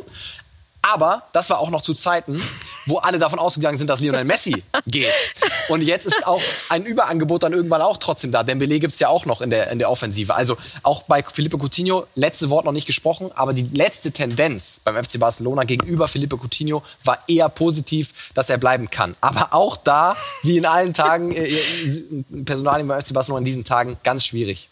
Aber 0.93 1.23
das 1.33 1.49
war 1.49 1.59
auch 1.59 1.69
noch 1.69 1.81
zu 1.81 1.93
Zeiten, 1.93 2.41
wo 2.85 2.97
alle 2.97 3.19
davon 3.19 3.39
ausgegangen 3.39 3.77
sind, 3.77 3.89
dass 3.89 3.99
Lionel 3.99 4.23
Messi 4.23 4.63
geht. 4.87 5.11
Und 5.69 5.81
jetzt 5.81 6.05
ist 6.05 6.25
auch 6.25 6.41
ein 6.69 6.85
Überangebot 6.85 7.43
dann 7.43 7.53
irgendwann 7.53 7.81
auch 7.81 7.97
trotzdem 7.97 8.31
da. 8.31 8.43
Dembele 8.43 8.79
gibt 8.79 8.93
es 8.93 8.99
ja 8.99 9.09
auch 9.09 9.25
noch 9.25 9.41
in 9.41 9.49
der, 9.49 9.69
in 9.71 9.79
der 9.79 9.89
Offensive. 9.89 10.33
Also 10.33 10.57
auch 10.83 11.03
bei 11.03 11.23
Felipe 11.23 11.57
Coutinho, 11.57 12.07
letzte 12.15 12.49
Wort 12.49 12.65
noch 12.65 12.71
nicht 12.71 12.87
gesprochen, 12.87 13.31
aber 13.35 13.53
die 13.53 13.63
letzte 13.63 14.11
Tendenz 14.11 14.79
beim 14.83 14.95
FC 14.95 15.19
Barcelona 15.19 15.63
gegenüber 15.63 16.07
Felipe 16.07 16.37
Coutinho 16.37 16.83
war 17.03 17.19
eher 17.27 17.49
positiv, 17.49 18.31
dass 18.33 18.49
er 18.49 18.57
bleiben 18.57 18.89
kann. 18.89 19.15
Aber 19.19 19.53
auch 19.53 19.75
da, 19.75 20.15
wie 20.43 20.57
in 20.57 20.65
allen 20.65 20.93
Tagen, 20.93 21.33
äh, 21.33 21.53
Personal 22.45 22.83
beim 22.83 23.01
FC 23.01 23.13
Barcelona 23.13 23.39
in 23.39 23.45
diesen 23.45 23.63
Tagen, 23.63 23.97
ganz 24.03 24.25
schwierig. 24.25 24.69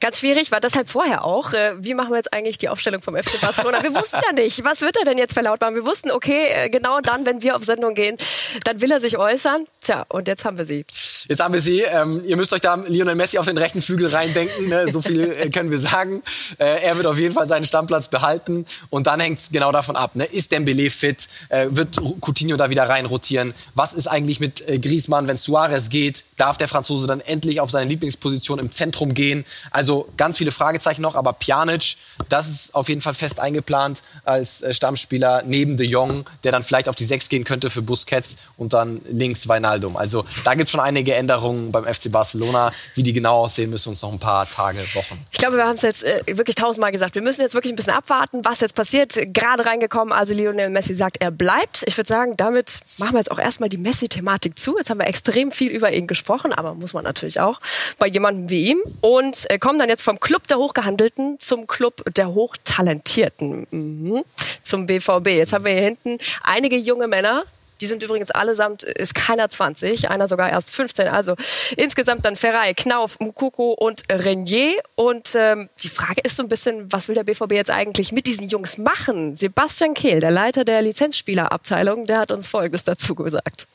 Ganz 0.00 0.20
schwierig, 0.20 0.50
war 0.50 0.60
deshalb 0.60 0.88
vorher 0.88 1.24
auch. 1.24 1.52
Äh, 1.52 1.74
wie 1.78 1.94
machen 1.94 2.10
wir 2.10 2.16
jetzt 2.16 2.32
eigentlich 2.32 2.58
die 2.58 2.68
Aufstellung 2.68 3.02
vom 3.02 3.16
FC 3.16 3.40
Barcelona? 3.40 3.82
Wir 3.82 3.94
wussten 3.94 4.20
ja 4.24 4.32
nicht, 4.32 4.64
was 4.64 4.80
wird 4.80 4.96
er 4.96 5.04
denn 5.04 5.18
jetzt 5.18 5.34
verlautbaren? 5.34 5.74
Wir 5.74 5.84
wussten, 5.84 6.10
okay, 6.10 6.46
äh, 6.48 6.70
genau 6.70 7.00
dann, 7.00 7.26
wenn 7.26 7.42
wir 7.42 7.56
auf 7.56 7.64
Sendung 7.64 7.94
gehen, 7.94 8.16
dann 8.64 8.80
will 8.80 8.90
er 8.90 9.00
sich 9.00 9.18
äußern. 9.18 9.66
Tja, 9.82 10.04
und 10.08 10.28
jetzt 10.28 10.44
haben 10.44 10.58
wir 10.58 10.66
sie. 10.66 10.84
Jetzt 11.28 11.40
haben 11.40 11.52
wir 11.52 11.60
sie. 11.60 11.80
Ähm, 11.80 12.22
ihr 12.24 12.36
müsst 12.36 12.52
euch 12.52 12.60
da 12.60 12.74
Lionel 12.74 13.14
Messi 13.14 13.38
auf 13.38 13.46
den 13.46 13.58
rechten 13.58 13.82
Flügel 13.82 14.08
reindenken. 14.08 14.68
Ne? 14.68 14.90
So 14.90 15.02
viel 15.02 15.20
äh, 15.20 15.50
können 15.50 15.70
wir 15.70 15.78
sagen. 15.78 16.22
Äh, 16.58 16.82
er 16.82 16.96
wird 16.96 17.06
auf 17.06 17.18
jeden 17.18 17.34
Fall 17.34 17.46
seinen 17.46 17.64
Stammplatz 17.64 18.08
behalten. 18.08 18.64
Und 18.90 19.06
dann 19.06 19.20
hängt 19.20 19.38
es 19.38 19.50
genau 19.50 19.72
davon 19.72 19.96
ab. 19.96 20.14
Ne? 20.14 20.24
Ist 20.24 20.52
Dembele 20.52 20.90
fit? 20.90 21.28
Äh, 21.48 21.66
wird 21.70 21.96
Coutinho 22.20 22.56
da 22.56 22.70
wieder 22.70 22.88
rein 22.88 23.06
rotieren? 23.06 23.54
Was 23.74 23.94
ist 23.94 24.06
eigentlich 24.06 24.40
mit 24.40 24.64
Griezmann, 24.66 25.28
wenn 25.28 25.36
Suarez 25.36 25.90
geht? 25.90 26.24
Darf 26.36 26.56
der 26.56 26.68
Franzose 26.68 27.06
dann 27.06 27.20
endlich 27.20 27.60
auf 27.60 27.70
seine 27.70 27.88
Lieblingsposition 27.88 28.58
im 28.58 28.70
Zentrum 28.70 29.14
gehen? 29.14 29.44
Also 29.70 30.08
ganz 30.16 30.38
viele 30.38 30.50
Fragezeichen 30.50 31.02
noch, 31.02 31.14
aber 31.14 31.32
Pjanic, 31.32 31.96
das 32.28 32.48
ist 32.48 32.74
auf 32.74 32.88
jeden 32.88 33.00
Fall 33.00 33.14
fest 33.14 33.40
eingeplant 33.40 34.02
als 34.24 34.62
äh, 34.62 34.74
Stammspieler 34.74 35.42
neben 35.46 35.76
De 35.76 35.86
Jong, 35.86 36.24
der 36.44 36.52
dann 36.52 36.62
vielleicht 36.62 36.88
auf 36.88 36.96
die 36.96 37.06
Sechs 37.06 37.28
gehen 37.28 37.44
könnte 37.44 37.70
für 37.70 37.82
Busquets 37.82 38.38
und 38.56 38.72
dann 38.72 39.00
links 39.10 39.48
Weinaldum. 39.48 39.96
Also 39.96 40.24
da 40.44 40.54
gibt 40.54 40.66
es 40.66 40.72
schon 40.72 40.80
einige 40.80 41.14
Änderungen 41.14 41.72
beim 41.72 41.84
FC 41.84 42.10
Barcelona. 42.10 42.72
Wie 42.94 43.02
die 43.02 43.12
genau 43.12 43.44
aussehen, 43.44 43.70
müssen 43.70 43.90
uns 43.90 44.02
noch 44.02 44.12
ein 44.12 44.18
paar 44.18 44.48
Tage, 44.48 44.78
Wochen. 44.94 45.18
Ich 45.32 45.38
glaube, 45.38 45.56
wir 45.56 45.66
haben 45.66 45.76
es 45.76 45.82
jetzt 45.82 46.04
äh, 46.04 46.20
wirklich 46.26 46.56
tausendmal 46.56 46.92
gesagt. 46.92 47.14
Wir 47.14 47.22
müssen 47.22 47.40
jetzt 47.40 47.54
wirklich 47.54 47.72
ein 47.72 47.76
bisschen 47.76 47.92
abwarten, 47.92 48.44
was 48.44 48.60
jetzt 48.60 48.74
passiert. 48.74 49.18
Gerade 49.32 49.66
reingekommen, 49.66 50.12
also 50.12 50.34
Lionel 50.34 50.70
Messi 50.70 50.94
sagt, 50.94 51.18
er 51.20 51.30
bleibt. 51.30 51.84
Ich 51.86 51.96
würde 51.96 52.08
sagen, 52.08 52.36
damit 52.36 52.80
machen 52.98 53.14
wir 53.14 53.18
jetzt 53.18 53.30
auch 53.30 53.38
erstmal 53.38 53.68
die 53.68 53.76
Messi-Thematik 53.76 54.58
zu. 54.58 54.76
Jetzt 54.78 54.90
haben 54.90 54.98
wir 54.98 55.06
extrem 55.06 55.50
viel 55.50 55.70
über 55.70 55.92
ihn 55.92 56.06
gesprochen, 56.06 56.52
aber 56.52 56.74
muss 56.74 56.92
man 56.92 57.04
natürlich 57.04 57.40
auch 57.40 57.60
bei 57.98 58.06
jemandem 58.06 58.50
wie 58.50 58.70
ihm. 58.70 58.78
Und 59.00 59.47
äh, 59.48 59.58
kommen 59.58 59.78
dann 59.78 59.88
jetzt 59.88 60.02
vom 60.02 60.20
Club 60.20 60.46
der 60.46 60.58
Hochgehandelten 60.58 61.38
zum 61.40 61.66
Club 61.66 62.02
der 62.14 62.34
Hochtalentierten, 62.34 63.66
mhm. 63.70 64.24
zum 64.62 64.86
BVB. 64.86 65.28
Jetzt 65.28 65.52
haben 65.52 65.64
wir 65.64 65.72
hier 65.72 65.82
hinten 65.82 66.18
einige 66.42 66.76
junge 66.76 67.08
Männer, 67.08 67.44
die 67.80 67.86
sind 67.86 68.02
übrigens 68.02 68.30
allesamt, 68.30 68.82
ist 68.82 69.14
keiner 69.14 69.48
20, 69.48 70.10
einer 70.10 70.28
sogar 70.28 70.50
erst 70.50 70.74
15. 70.74 71.08
Also 71.08 71.34
insgesamt 71.76 72.24
dann 72.24 72.36
Ferrei, 72.36 72.74
Knauf, 72.74 73.20
Mukoko 73.20 73.72
und 73.72 74.02
Renier. 74.10 74.82
Und 74.96 75.30
ähm, 75.34 75.68
die 75.82 75.88
Frage 75.88 76.20
ist 76.22 76.36
so 76.36 76.42
ein 76.42 76.48
bisschen, 76.48 76.90
was 76.92 77.08
will 77.08 77.14
der 77.14 77.24
BVB 77.24 77.52
jetzt 77.52 77.70
eigentlich 77.70 78.12
mit 78.12 78.26
diesen 78.26 78.48
Jungs 78.48 78.78
machen? 78.78 79.36
Sebastian 79.36 79.94
Kehl, 79.94 80.20
der 80.20 80.30
Leiter 80.30 80.64
der 80.64 80.82
Lizenzspielerabteilung, 80.82 82.04
der 82.04 82.18
hat 82.18 82.32
uns 82.32 82.48
Folgendes 82.48 82.84
dazu 82.84 83.14
gesagt. 83.14 83.66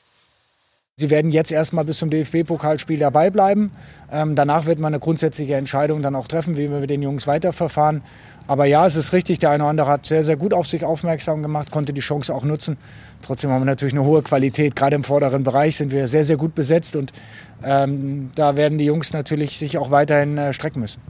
Sie 0.96 1.10
werden 1.10 1.32
jetzt 1.32 1.52
erstmal 1.52 1.86
bis 1.86 1.98
zum 1.98 2.12
DFB-Pokalspiel 2.12 3.00
dabei 3.00 3.32
bleiben. 3.32 3.72
Ähm, 4.12 4.36
danach 4.36 4.68
wird 4.68 4.80
man 4.80 4.94
eine 4.94 5.00
grundsätzliche 5.00 5.56
Entscheidung 5.56 6.04
dann 6.04 6.16
auch 6.16 6.28
treffen, 6.28 6.56
wie 6.56 6.70
wir 6.70 6.78
mit 6.78 6.92
den 6.92 7.02
Jungs 7.02 7.26
weiterverfahren. 7.26 8.04
Aber 8.46 8.66
ja, 8.66 8.86
es 8.86 8.96
ist 8.96 9.12
richtig, 9.12 9.40
der 9.40 9.50
eine 9.50 9.64
oder 9.64 9.72
andere 9.72 9.88
hat 9.88 10.06
sehr, 10.06 10.24
sehr 10.24 10.36
gut 10.36 10.54
auf 10.54 10.68
sich 10.68 10.86
aufmerksam 10.86 11.42
gemacht, 11.42 11.72
konnte 11.72 11.94
die 11.94 12.02
Chance 12.02 12.32
auch 12.32 12.44
nutzen. 12.44 12.78
Trotzdem 13.24 13.50
haben 13.50 13.62
wir 13.62 13.66
natürlich 13.66 13.96
eine 13.96 14.04
hohe 14.04 14.22
Qualität. 14.22 14.76
Gerade 14.76 14.96
im 14.96 15.04
vorderen 15.04 15.42
Bereich 15.42 15.78
sind 15.78 15.92
wir 15.92 16.08
sehr, 16.08 16.26
sehr 16.26 16.38
gut 16.38 16.54
besetzt 16.54 16.96
und 16.96 17.12
ähm, 17.64 18.30
da 18.36 18.56
werden 18.56 18.78
die 18.78 18.86
Jungs 18.86 19.14
natürlich 19.14 19.58
sich 19.58 19.80
auch 19.80 19.90
weiterhin 19.90 20.38
äh, 20.38 20.54
strecken 20.54 20.82
müssen. 20.82 21.02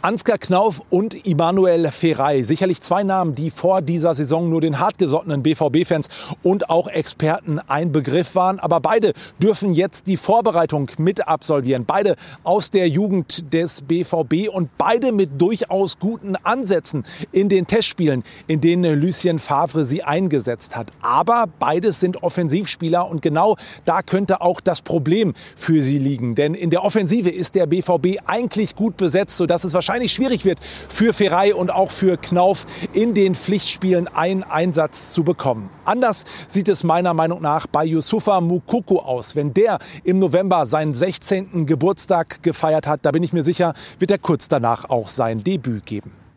Ansgar 0.00 0.38
Knauf 0.38 0.80
und 0.90 1.26
Immanuel 1.26 1.90
Ferrei. 1.90 2.44
Sicherlich 2.44 2.80
zwei 2.82 3.02
Namen, 3.02 3.34
die 3.34 3.50
vor 3.50 3.82
dieser 3.82 4.14
Saison 4.14 4.48
nur 4.48 4.60
den 4.60 4.78
hartgesottenen 4.78 5.42
BVB-Fans 5.42 6.08
und 6.44 6.70
auch 6.70 6.86
Experten 6.86 7.58
ein 7.58 7.90
Begriff 7.90 8.36
waren. 8.36 8.60
Aber 8.60 8.78
beide 8.78 9.12
dürfen 9.42 9.74
jetzt 9.74 10.06
die 10.06 10.16
Vorbereitung 10.16 10.88
mit 10.98 11.26
absolvieren. 11.26 11.84
Beide 11.84 12.14
aus 12.44 12.70
der 12.70 12.88
Jugend 12.88 13.52
des 13.52 13.82
BVB 13.82 14.48
und 14.48 14.70
beide 14.78 15.10
mit 15.10 15.30
durchaus 15.40 15.98
guten 15.98 16.36
Ansätzen 16.36 17.04
in 17.32 17.48
den 17.48 17.66
Testspielen, 17.66 18.22
in 18.46 18.60
denen 18.60 19.00
Lucien 19.00 19.40
Favre 19.40 19.84
sie 19.84 20.04
eingesetzt 20.04 20.76
hat. 20.76 20.92
Aber 21.02 21.46
beides 21.58 21.98
sind 21.98 22.22
Offensivspieler 22.22 23.08
und 23.08 23.20
genau 23.20 23.56
da 23.84 24.02
könnte 24.02 24.42
auch 24.42 24.60
das 24.60 24.80
Problem 24.80 25.34
für 25.56 25.82
sie 25.82 25.98
liegen. 25.98 26.36
Denn 26.36 26.54
in 26.54 26.70
der 26.70 26.84
Offensive 26.84 27.30
ist 27.30 27.56
der 27.56 27.66
BVB 27.66 28.18
eigentlich 28.26 28.76
gut 28.76 28.96
besetzt, 28.96 29.36
sodass 29.36 29.64
es 29.64 29.74
wahrscheinlich 29.74 29.87
wahrscheinlich 29.88 30.12
schwierig 30.12 30.44
wird 30.44 30.58
für 30.90 31.14
Ferrei 31.14 31.54
und 31.54 31.70
auch 31.70 31.90
für 31.90 32.18
Knauf 32.18 32.66
in 32.92 33.14
den 33.14 33.34
Pflichtspielen 33.34 34.06
einen 34.06 34.42
Einsatz 34.42 35.12
zu 35.12 35.24
bekommen. 35.24 35.70
Anders 35.86 36.26
sieht 36.46 36.68
es 36.68 36.84
meiner 36.84 37.14
Meinung 37.14 37.40
nach 37.40 37.66
bei 37.66 37.86
Yusufa 37.86 38.42
Mukoko 38.42 38.98
aus. 38.98 39.34
Wenn 39.34 39.54
der 39.54 39.78
im 40.04 40.18
November 40.18 40.66
seinen 40.66 40.92
16. 40.92 41.64
Geburtstag 41.64 42.42
gefeiert 42.42 42.86
hat, 42.86 43.00
da 43.06 43.12
bin 43.12 43.22
ich 43.22 43.32
mir 43.32 43.44
sicher, 43.44 43.72
wird 43.98 44.10
er 44.10 44.18
kurz 44.18 44.48
danach 44.48 44.90
auch 44.90 45.08
sein 45.08 45.42
Debüt 45.42 45.86
geben. 45.86 46.27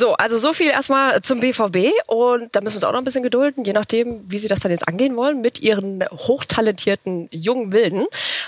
So, 0.00 0.14
also 0.14 0.38
so 0.38 0.54
viel 0.54 0.68
erstmal 0.68 1.20
zum 1.20 1.40
BVB 1.40 1.90
und 2.06 2.56
da 2.56 2.62
müssen 2.62 2.76
wir 2.76 2.76
uns 2.76 2.84
auch 2.84 2.92
noch 2.92 3.02
ein 3.02 3.04
bisschen 3.04 3.22
gedulden, 3.22 3.64
je 3.64 3.74
nachdem, 3.74 4.22
wie 4.24 4.38
sie 4.38 4.48
das 4.48 4.60
dann 4.60 4.70
jetzt 4.70 4.88
angehen 4.88 5.14
wollen 5.14 5.42
mit 5.42 5.60
ihren 5.60 6.02
hochtalentierten 6.10 7.28
jungen 7.30 7.70
Wilden. 7.74 8.06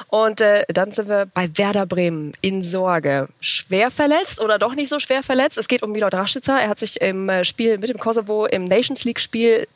Und 0.09 0.41
äh, 0.41 0.65
dann 0.69 0.93
sind 0.93 1.11
wir 1.11 1.27
bei 1.27 1.51
Werder 1.59 1.85
Bremen 1.85 2.33
in 2.41 2.65
Sorge. 2.65 3.29
Schwer 3.43 3.91
verletzt 3.91 4.41
oder 4.41 4.59
doch 4.59 4.75
nicht 4.75 4.89
so 4.89 4.99
schwer 4.99 5.23
verletzt? 5.23 5.59
Es 5.59 5.69
geht 5.69 5.83
um 5.83 5.93
Milot 5.93 6.15
Rashica. 6.15 6.59
Er 6.59 6.71
hat 6.71 6.79
sich 6.79 6.99
im 7.03 7.29
äh, 7.29 7.45
Spiel 7.45 7.77
mit 7.77 7.91
dem 7.91 7.99
Kosovo 7.99 8.47
im 8.47 8.65
Nations 8.65 9.05
League 9.05 9.21
Spiel 9.21 9.69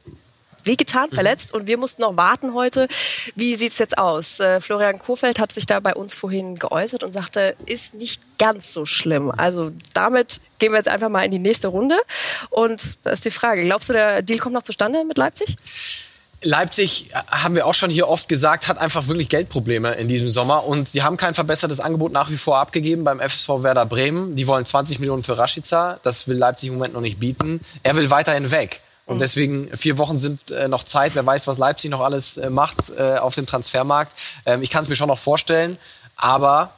wehgetan, 0.66 1.08
mhm. 1.10 1.14
verletzt 1.14 1.54
und 1.54 1.66
wir 1.66 1.78
mussten 1.78 2.02
noch 2.02 2.16
warten 2.16 2.54
heute. 2.54 2.88
Wie 3.34 3.54
sieht's 3.54 3.78
jetzt 3.78 3.98
aus? 3.98 4.40
Äh, 4.40 4.60
Florian 4.60 4.98
Kofeld 4.98 5.38
hat 5.38 5.52
sich 5.52 5.66
da 5.66 5.80
bei 5.80 5.94
uns 5.94 6.14
vorhin 6.14 6.56
geäußert 6.56 7.02
und 7.02 7.12
sagte, 7.12 7.56
ist 7.66 7.94
nicht 7.94 8.20
ganz 8.38 8.72
so 8.72 8.86
schlimm. 8.86 9.30
Also 9.30 9.72
damit 9.94 10.40
gehen 10.58 10.72
wir 10.72 10.78
jetzt 10.78 10.88
einfach 10.88 11.08
mal 11.08 11.24
in 11.24 11.30
die 11.30 11.38
nächste 11.38 11.68
Runde. 11.68 11.96
Und 12.50 12.98
da 13.04 13.10
ist 13.10 13.24
die 13.24 13.30
Frage, 13.30 13.62
glaubst 13.62 13.88
du, 13.88 13.92
der 13.92 14.22
Deal 14.22 14.38
kommt 14.38 14.54
noch 14.54 14.62
zustande 14.62 15.04
mit 15.04 15.18
Leipzig? 15.18 15.56
Leipzig, 16.42 17.10
äh, 17.10 17.14
haben 17.30 17.54
wir 17.54 17.66
auch 17.66 17.74
schon 17.74 17.90
hier 17.90 18.08
oft 18.08 18.28
gesagt, 18.28 18.68
hat 18.68 18.78
einfach 18.78 19.08
wirklich 19.08 19.28
Geldprobleme 19.28 19.92
in 19.94 20.08
diesem 20.08 20.28
Sommer 20.28 20.64
und 20.64 20.88
sie 20.88 21.02
haben 21.02 21.16
kein 21.16 21.34
verbessertes 21.34 21.80
Angebot 21.80 22.12
nach 22.12 22.30
wie 22.30 22.36
vor 22.36 22.58
abgegeben 22.58 23.04
beim 23.04 23.20
FSV 23.20 23.62
Werder 23.62 23.86
Bremen. 23.86 24.36
Die 24.36 24.46
wollen 24.46 24.64
20 24.64 24.98
Millionen 24.98 25.22
für 25.22 25.38
Rashica, 25.38 25.98
das 26.02 26.28
will 26.28 26.36
Leipzig 26.36 26.68
im 26.68 26.74
Moment 26.74 26.94
noch 26.94 27.00
nicht 27.00 27.18
bieten. 27.18 27.60
Er 27.82 27.96
will 27.96 28.10
weiterhin 28.10 28.50
weg. 28.50 28.80
Und 29.06 29.16
mhm. 29.16 29.20
deswegen 29.20 29.76
vier 29.76 29.98
Wochen 29.98 30.18
sind 30.18 30.50
äh, 30.50 30.68
noch 30.68 30.82
Zeit. 30.82 31.14
Wer 31.14 31.24
weiß, 31.24 31.46
was 31.46 31.58
Leipzig 31.58 31.90
noch 31.90 32.00
alles 32.00 32.36
äh, 32.36 32.50
macht 32.50 32.90
äh, 32.98 33.16
auf 33.18 33.34
dem 33.34 33.46
Transfermarkt. 33.46 34.12
Ähm, 34.44 34.62
ich 34.62 34.70
kann 34.70 34.82
es 34.82 34.88
mir 34.88 34.96
schon 34.96 35.08
noch 35.08 35.18
vorstellen. 35.18 35.78
Aber 36.16 36.72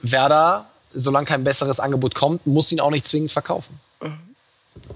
Werder, 0.00 0.66
solange 0.94 1.26
kein 1.26 1.44
besseres 1.44 1.80
Angebot 1.80 2.14
kommt, 2.14 2.46
muss 2.46 2.70
ihn 2.72 2.80
auch 2.80 2.90
nicht 2.90 3.08
zwingend 3.08 3.32
verkaufen. 3.32 3.80
Mhm. 4.02 4.18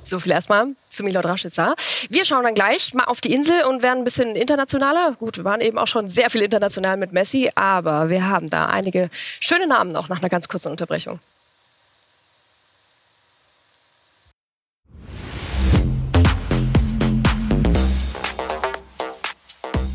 So 0.05 0.19
viel 0.19 0.33
erstmal 0.33 0.67
zu 0.91 1.03
Milot 1.03 1.25
Rashica. 1.25 1.75
Wir 2.11 2.27
schauen 2.27 2.45
dann 2.45 2.55
gleich 2.55 2.93
mal 2.93 3.05
auf 3.05 3.23
die 3.23 3.33
Insel 3.33 3.65
und 3.65 3.83
werden 3.83 4.01
ein 4.01 4.05
bisschen 4.05 4.37
internationaler. 4.37 5.17
Gut, 5.19 5.39
wir 5.39 5.45
waren 5.45 5.63
eben 5.63 5.79
auch 5.79 5.87
schon 5.87 6.11
sehr 6.11 6.29
viel 6.29 6.43
international 6.43 6.99
mit 6.99 7.13
Messi, 7.13 7.51
aber 7.55 8.11
wir 8.11 8.29
haben 8.29 8.51
da 8.51 8.67
einige 8.67 9.09
schöne 9.41 9.67
Namen 9.67 9.93
noch 9.93 10.11
nach 10.11 10.19
einer 10.19 10.29
ganz 10.29 10.49
kurzen 10.49 10.71
Unterbrechung. 10.71 11.21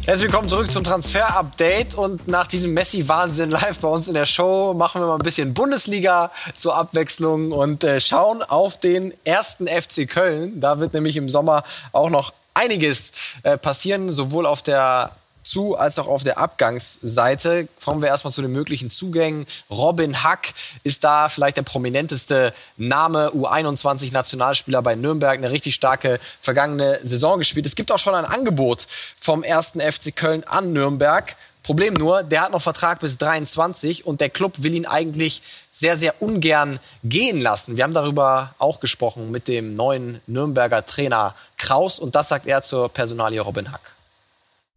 Herzlich 0.06 0.32
willkommen 0.32 0.48
zurück 0.48 0.72
zum 0.72 0.84
Transfer-Update. 0.84 1.96
Und 1.96 2.28
nach 2.28 2.46
diesem 2.46 2.76
Messi-Wahnsinn 2.76 3.50
live 3.50 3.80
bei 3.80 3.88
uns 3.88 4.08
in 4.08 4.14
der 4.14 4.28
Show 4.28 4.76
machen 4.76 5.02
wir 5.02 5.08
mal 5.08 5.16
ein 5.16 5.24
bisschen 5.24 5.56
Bundesliga 5.56 6.32
zur 6.54 6.78
Abwechslung 6.78 7.52
und 7.52 7.84
äh, 7.84 8.00
schauen 8.00 8.44
auf 8.44 8.80
den 8.80 9.16
ersten 9.24 9.68
FC 9.68 10.08
Köln. 10.08 10.60
Da 10.60 10.80
wird 10.80 10.94
nämlich 10.94 11.18
im 11.18 11.28
Sommer 11.28 11.64
auch 11.92 12.12
noch 12.12 12.36
einiges 12.54 13.14
äh, 13.42 13.58
passieren, 13.58 14.12
sowohl 14.12 14.46
auf 14.46 14.62
der 14.62 15.10
zu 15.46 15.78
als 15.78 16.00
auch 16.00 16.08
auf 16.08 16.24
der 16.24 16.38
Abgangsseite. 16.38 17.68
Kommen 17.84 18.02
wir 18.02 18.10
erstmal 18.10 18.34
zu 18.34 18.42
den 18.42 18.52
möglichen 18.52 18.90
Zugängen. 18.90 19.46
Robin 19.70 20.24
Hack 20.24 20.54
ist 20.84 21.04
da 21.04 21.30
vielleicht 21.30 21.58
der 21.58 21.64
prominenteste 21.64 22.54
Name, 22.78 23.30
U21-Nationalspieler 23.30 24.82
bei 24.82 24.96
Nürnberg, 24.96 25.38
eine 25.38 25.52
richtig 25.52 25.76
starke 25.76 26.20
vergangene 26.42 27.00
Saison 27.04 27.40
gespielt. 27.40 27.66
Es 27.66 27.76
gibt 27.76 27.92
auch 27.92 28.00
schon 28.00 28.16
ein 28.16 28.26
Angebot 28.26 28.88
vom 29.18 29.44
ersten 29.44 29.80
FC 29.80 30.16
Köln 30.16 30.44
an 30.44 30.74
Nürnberg. 30.74 31.36
Problem 31.66 31.96
nur, 31.96 32.22
der 32.22 32.42
hat 32.42 32.52
noch 32.52 32.62
Vertrag 32.62 33.00
bis 33.00 33.18
23 33.18 34.06
und 34.06 34.22
der 34.22 34.30
Club 34.30 34.54
will 34.58 34.76
ihn 34.76 34.86
eigentlich 34.86 35.42
sehr, 35.72 35.98
sehr 35.98 36.22
ungern 36.22 36.80
gehen 37.04 37.42
lassen. 37.42 37.76
Wir 37.76 37.84
haben 37.84 37.96
darüber 37.96 38.54
auch 38.60 38.80
gesprochen 38.80 39.32
mit 39.32 39.48
dem 39.48 39.76
neuen 39.76 40.22
Nürnberger 40.28 40.86
Trainer 40.86 41.34
Kraus 41.58 41.98
und 41.98 42.14
das 42.14 42.30
sagt 42.30 42.46
er 42.46 42.62
zur 42.62 42.90
Personalie 42.90 43.42
Robin 43.42 43.72
Hack. 43.72 43.95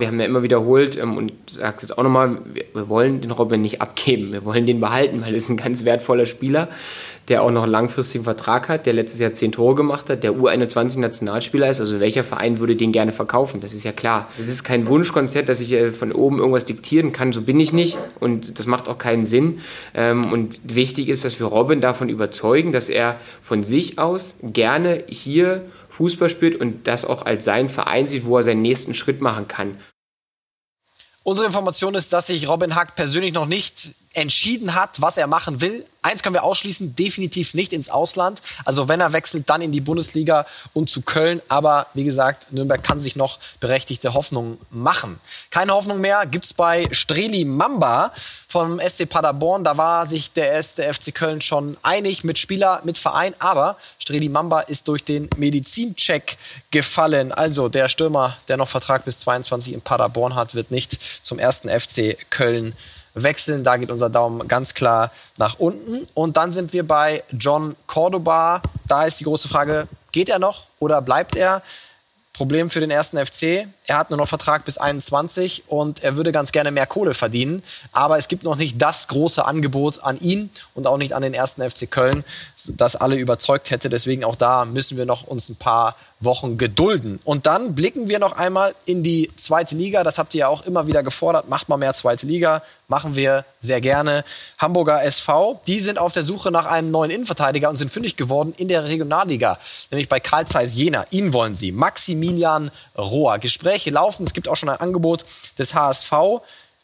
Wir 0.00 0.06
haben 0.06 0.20
ja 0.20 0.26
immer 0.26 0.44
wiederholt 0.44 0.96
ähm, 0.96 1.16
und 1.16 1.32
sagt 1.50 1.82
jetzt 1.82 1.98
auch 1.98 2.04
nochmal, 2.04 2.38
wir, 2.54 2.66
wir, 2.72 2.88
wollen 2.88 3.20
den 3.20 3.32
Robin 3.32 3.60
nicht 3.60 3.82
abgeben, 3.82 4.30
wir 4.30 4.44
wollen 4.44 4.64
den 4.64 4.78
behalten, 4.78 5.22
weil 5.22 5.30
er 5.30 5.36
ist 5.36 5.48
ein 5.48 5.56
ganz 5.56 5.84
wertvoller 5.84 6.26
Spieler, 6.26 6.68
der 7.28 7.42
auch 7.42 7.50
noch 7.50 7.64
einen 7.64 7.72
langfristigen 7.72 8.24
Vertrag 8.24 8.68
hat, 8.68 8.86
der 8.86 8.94
letztes 8.94 9.20
Jahr 9.20 9.34
zehn 9.34 9.52
Tore 9.52 9.74
gemacht 9.74 10.08
hat, 10.08 10.22
der 10.22 10.32
U21-Nationalspieler 10.32 11.68
ist. 11.68 11.80
Also 11.80 12.00
welcher 12.00 12.24
Verein 12.24 12.58
würde 12.58 12.74
den 12.74 12.90
gerne 12.90 13.12
verkaufen? 13.12 13.60
Das 13.60 13.74
ist 13.74 13.84
ja 13.84 13.92
klar. 13.92 14.28
Es 14.38 14.48
ist 14.48 14.64
kein 14.64 14.86
Wunschkonzert, 14.86 15.48
dass 15.48 15.60
ich 15.60 15.72
äh, 15.72 15.90
von 15.90 16.12
oben 16.12 16.38
irgendwas 16.38 16.64
diktieren 16.64 17.12
kann. 17.12 17.32
So 17.32 17.42
bin 17.42 17.60
ich 17.60 17.72
nicht 17.72 17.98
und 18.20 18.58
das 18.58 18.66
macht 18.66 18.88
auch 18.88 18.98
keinen 18.98 19.26
Sinn. 19.26 19.60
Ähm, 19.94 20.32
und 20.32 20.58
wichtig 20.62 21.08
ist, 21.08 21.24
dass 21.24 21.38
wir 21.38 21.46
Robin 21.46 21.80
davon 21.80 22.08
überzeugen, 22.08 22.72
dass 22.72 22.88
er 22.88 23.20
von 23.42 23.62
sich 23.62 23.98
aus 23.98 24.34
gerne 24.42 25.04
hier 25.08 25.66
Fußball 25.90 26.28
spielt 26.28 26.58
und 26.58 26.86
das 26.86 27.04
auch 27.04 27.26
als 27.26 27.44
seinen 27.44 27.68
Verein 27.68 28.08
sieht, 28.08 28.24
wo 28.24 28.36
er 28.38 28.42
seinen 28.42 28.62
nächsten 28.62 28.94
Schritt 28.94 29.20
machen 29.20 29.48
kann. 29.48 29.76
Unsere 31.24 31.46
Information 31.46 31.94
ist, 31.94 32.10
dass 32.14 32.28
sich 32.28 32.48
Robin 32.48 32.74
Hack 32.74 32.94
persönlich 32.94 33.34
noch 33.34 33.44
nicht 33.44 33.90
entschieden 34.14 34.74
hat, 34.74 35.00
was 35.00 35.16
er 35.16 35.26
machen 35.26 35.60
will. 35.60 35.84
Eins 36.00 36.22
können 36.22 36.34
wir 36.34 36.44
ausschließen, 36.44 36.94
definitiv 36.94 37.54
nicht 37.54 37.72
ins 37.72 37.90
Ausland. 37.90 38.40
Also 38.64 38.88
wenn 38.88 39.00
er 39.00 39.12
wechselt, 39.12 39.50
dann 39.50 39.60
in 39.60 39.72
die 39.72 39.80
Bundesliga 39.80 40.46
und 40.72 40.88
zu 40.88 41.02
Köln. 41.02 41.42
Aber 41.48 41.86
wie 41.92 42.04
gesagt, 42.04 42.52
Nürnberg 42.52 42.82
kann 42.82 43.00
sich 43.00 43.16
noch 43.16 43.38
berechtigte 43.60 44.14
Hoffnung 44.14 44.58
machen. 44.70 45.20
Keine 45.50 45.72
Hoffnung 45.72 46.00
mehr 46.00 46.24
gibt's 46.24 46.54
bei 46.54 46.88
Streli 46.92 47.44
Mamba 47.44 48.12
vom 48.48 48.80
SC 48.80 49.08
Paderborn. 49.08 49.64
Da 49.64 49.76
war 49.76 50.06
sich 50.06 50.32
der 50.32 50.52
erste 50.52 50.82
FC 50.82 51.14
Köln 51.14 51.40
schon 51.40 51.76
einig 51.82 52.24
mit 52.24 52.38
Spieler, 52.38 52.80
mit 52.84 52.96
Verein. 52.96 53.34
Aber 53.40 53.76
Streli 53.98 54.28
Mamba 54.28 54.60
ist 54.60 54.88
durch 54.88 55.04
den 55.04 55.28
Medizincheck 55.36 56.38
gefallen. 56.70 57.32
Also 57.32 57.68
der 57.68 57.88
Stürmer, 57.88 58.36
der 58.46 58.56
noch 58.56 58.68
Vertrag 58.68 59.04
bis 59.04 59.20
22 59.20 59.74
in 59.74 59.80
Paderborn 59.82 60.36
hat, 60.36 60.54
wird 60.54 60.70
nicht 60.70 60.96
zum 61.24 61.38
ersten 61.38 61.68
FC 61.68 62.16
Köln 62.30 62.74
wechseln. 63.22 63.64
Da 63.64 63.76
geht 63.76 63.90
unser 63.90 64.10
Daumen 64.10 64.46
ganz 64.48 64.74
klar 64.74 65.10
nach 65.36 65.58
unten. 65.58 66.06
Und 66.14 66.36
dann 66.36 66.52
sind 66.52 66.72
wir 66.72 66.86
bei 66.86 67.22
John 67.30 67.76
Cordoba. 67.86 68.62
Da 68.86 69.04
ist 69.04 69.20
die 69.20 69.24
große 69.24 69.48
Frage, 69.48 69.88
geht 70.12 70.28
er 70.28 70.38
noch 70.38 70.66
oder 70.78 71.02
bleibt 71.02 71.36
er? 71.36 71.62
Problem 72.32 72.70
für 72.70 72.80
den 72.80 72.90
ersten 72.90 73.18
FC. 73.18 73.66
Er 73.88 73.96
hat 73.96 74.10
nur 74.10 74.18
noch 74.18 74.28
Vertrag 74.28 74.66
bis 74.66 74.76
21 74.76 75.64
und 75.66 76.04
er 76.04 76.16
würde 76.16 76.30
ganz 76.30 76.52
gerne 76.52 76.70
mehr 76.70 76.86
Kohle 76.86 77.14
verdienen. 77.14 77.62
Aber 77.90 78.18
es 78.18 78.28
gibt 78.28 78.44
noch 78.44 78.56
nicht 78.56 78.80
das 78.80 79.08
große 79.08 79.42
Angebot 79.42 80.04
an 80.04 80.20
ihn 80.20 80.50
und 80.74 80.86
auch 80.86 80.98
nicht 80.98 81.14
an 81.14 81.22
den 81.22 81.32
ersten 81.32 81.68
FC 81.68 81.90
Köln, 81.90 82.22
das 82.66 82.96
alle 82.96 83.16
überzeugt 83.16 83.70
hätte. 83.70 83.88
Deswegen 83.88 84.24
auch 84.24 84.36
da 84.36 84.66
müssen 84.66 84.98
wir 84.98 85.06
noch 85.06 85.26
uns 85.26 85.48
ein 85.48 85.56
paar 85.56 85.96
Wochen 86.20 86.58
gedulden. 86.58 87.20
Und 87.24 87.46
dann 87.46 87.74
blicken 87.74 88.08
wir 88.08 88.18
noch 88.18 88.32
einmal 88.32 88.74
in 88.86 89.02
die 89.02 89.30
zweite 89.36 89.76
Liga. 89.76 90.02
Das 90.02 90.18
habt 90.18 90.34
ihr 90.34 90.40
ja 90.40 90.48
auch 90.48 90.66
immer 90.66 90.86
wieder 90.86 91.02
gefordert. 91.02 91.48
Macht 91.48 91.68
mal 91.68 91.76
mehr 91.76 91.94
zweite 91.94 92.26
Liga. 92.26 92.62
Machen 92.88 93.14
wir 93.14 93.44
sehr 93.60 93.80
gerne. 93.80 94.24
Hamburger 94.58 95.04
SV, 95.04 95.60
die 95.66 95.78
sind 95.78 95.98
auf 95.98 96.12
der 96.12 96.24
Suche 96.24 96.50
nach 96.50 96.66
einem 96.66 96.90
neuen 96.90 97.10
Innenverteidiger 97.10 97.70
und 97.70 97.76
sind 97.76 97.90
fündig 97.90 98.16
geworden 98.16 98.52
in 98.56 98.68
der 98.68 98.88
Regionalliga. 98.88 99.58
Nämlich 99.90 100.08
bei 100.08 100.18
Karl 100.18 100.46
Zeiss 100.46 100.74
Jena. 100.74 101.04
Ihn 101.10 101.32
wollen 101.32 101.54
sie. 101.54 101.70
Maximilian 101.70 102.70
Rohr. 102.96 103.38
Gespräche 103.78 103.90
laufen. 103.90 104.26
Es 104.26 104.32
gibt 104.32 104.48
auch 104.48 104.56
schon 104.56 104.68
ein 104.68 104.80
Angebot 104.80 105.24
des 105.58 105.74
HSV 105.74 106.12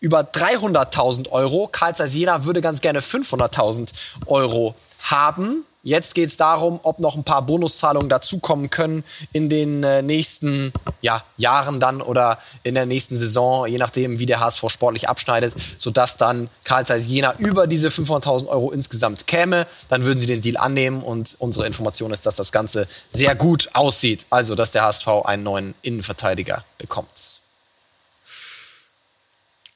über 0.00 0.20
300.000 0.20 1.30
Euro. 1.30 1.68
Karl 1.70 1.94
Jena 2.06 2.44
würde 2.44 2.60
ganz 2.60 2.80
gerne 2.80 3.00
500.000 3.00 3.92
Euro 4.26 4.74
haben. 5.02 5.64
Jetzt 5.84 6.14
geht 6.14 6.30
es 6.30 6.38
darum, 6.38 6.80
ob 6.82 6.98
noch 6.98 7.14
ein 7.14 7.24
paar 7.24 7.42
Bonuszahlungen 7.42 8.08
dazukommen 8.08 8.70
können 8.70 9.04
in 9.34 9.50
den 9.50 9.84
äh, 9.84 10.00
nächsten 10.00 10.72
ja, 11.02 11.22
Jahren 11.36 11.78
dann 11.78 12.00
oder 12.00 12.38
in 12.62 12.74
der 12.74 12.86
nächsten 12.86 13.14
Saison, 13.14 13.66
je 13.66 13.76
nachdem, 13.76 14.18
wie 14.18 14.24
der 14.24 14.40
HSV 14.40 14.64
sportlich 14.68 15.10
abschneidet, 15.10 15.54
sodass 15.76 16.16
dann 16.16 16.48
Karl 16.64 16.86
Zeiss 16.86 17.06
Jena 17.06 17.34
über 17.36 17.66
diese 17.66 17.88
500.000 17.88 18.46
Euro 18.46 18.70
insgesamt 18.70 19.26
käme. 19.26 19.66
Dann 19.90 20.06
würden 20.06 20.18
sie 20.18 20.26
den 20.26 20.40
Deal 20.40 20.56
annehmen 20.56 21.02
und 21.02 21.36
unsere 21.38 21.66
Information 21.66 22.12
ist, 22.12 22.24
dass 22.24 22.36
das 22.36 22.50
Ganze 22.50 22.88
sehr 23.10 23.34
gut 23.34 23.68
aussieht. 23.74 24.24
Also, 24.30 24.54
dass 24.54 24.72
der 24.72 24.84
HSV 24.84 25.06
einen 25.24 25.42
neuen 25.42 25.74
Innenverteidiger 25.82 26.64
bekommt. 26.78 27.40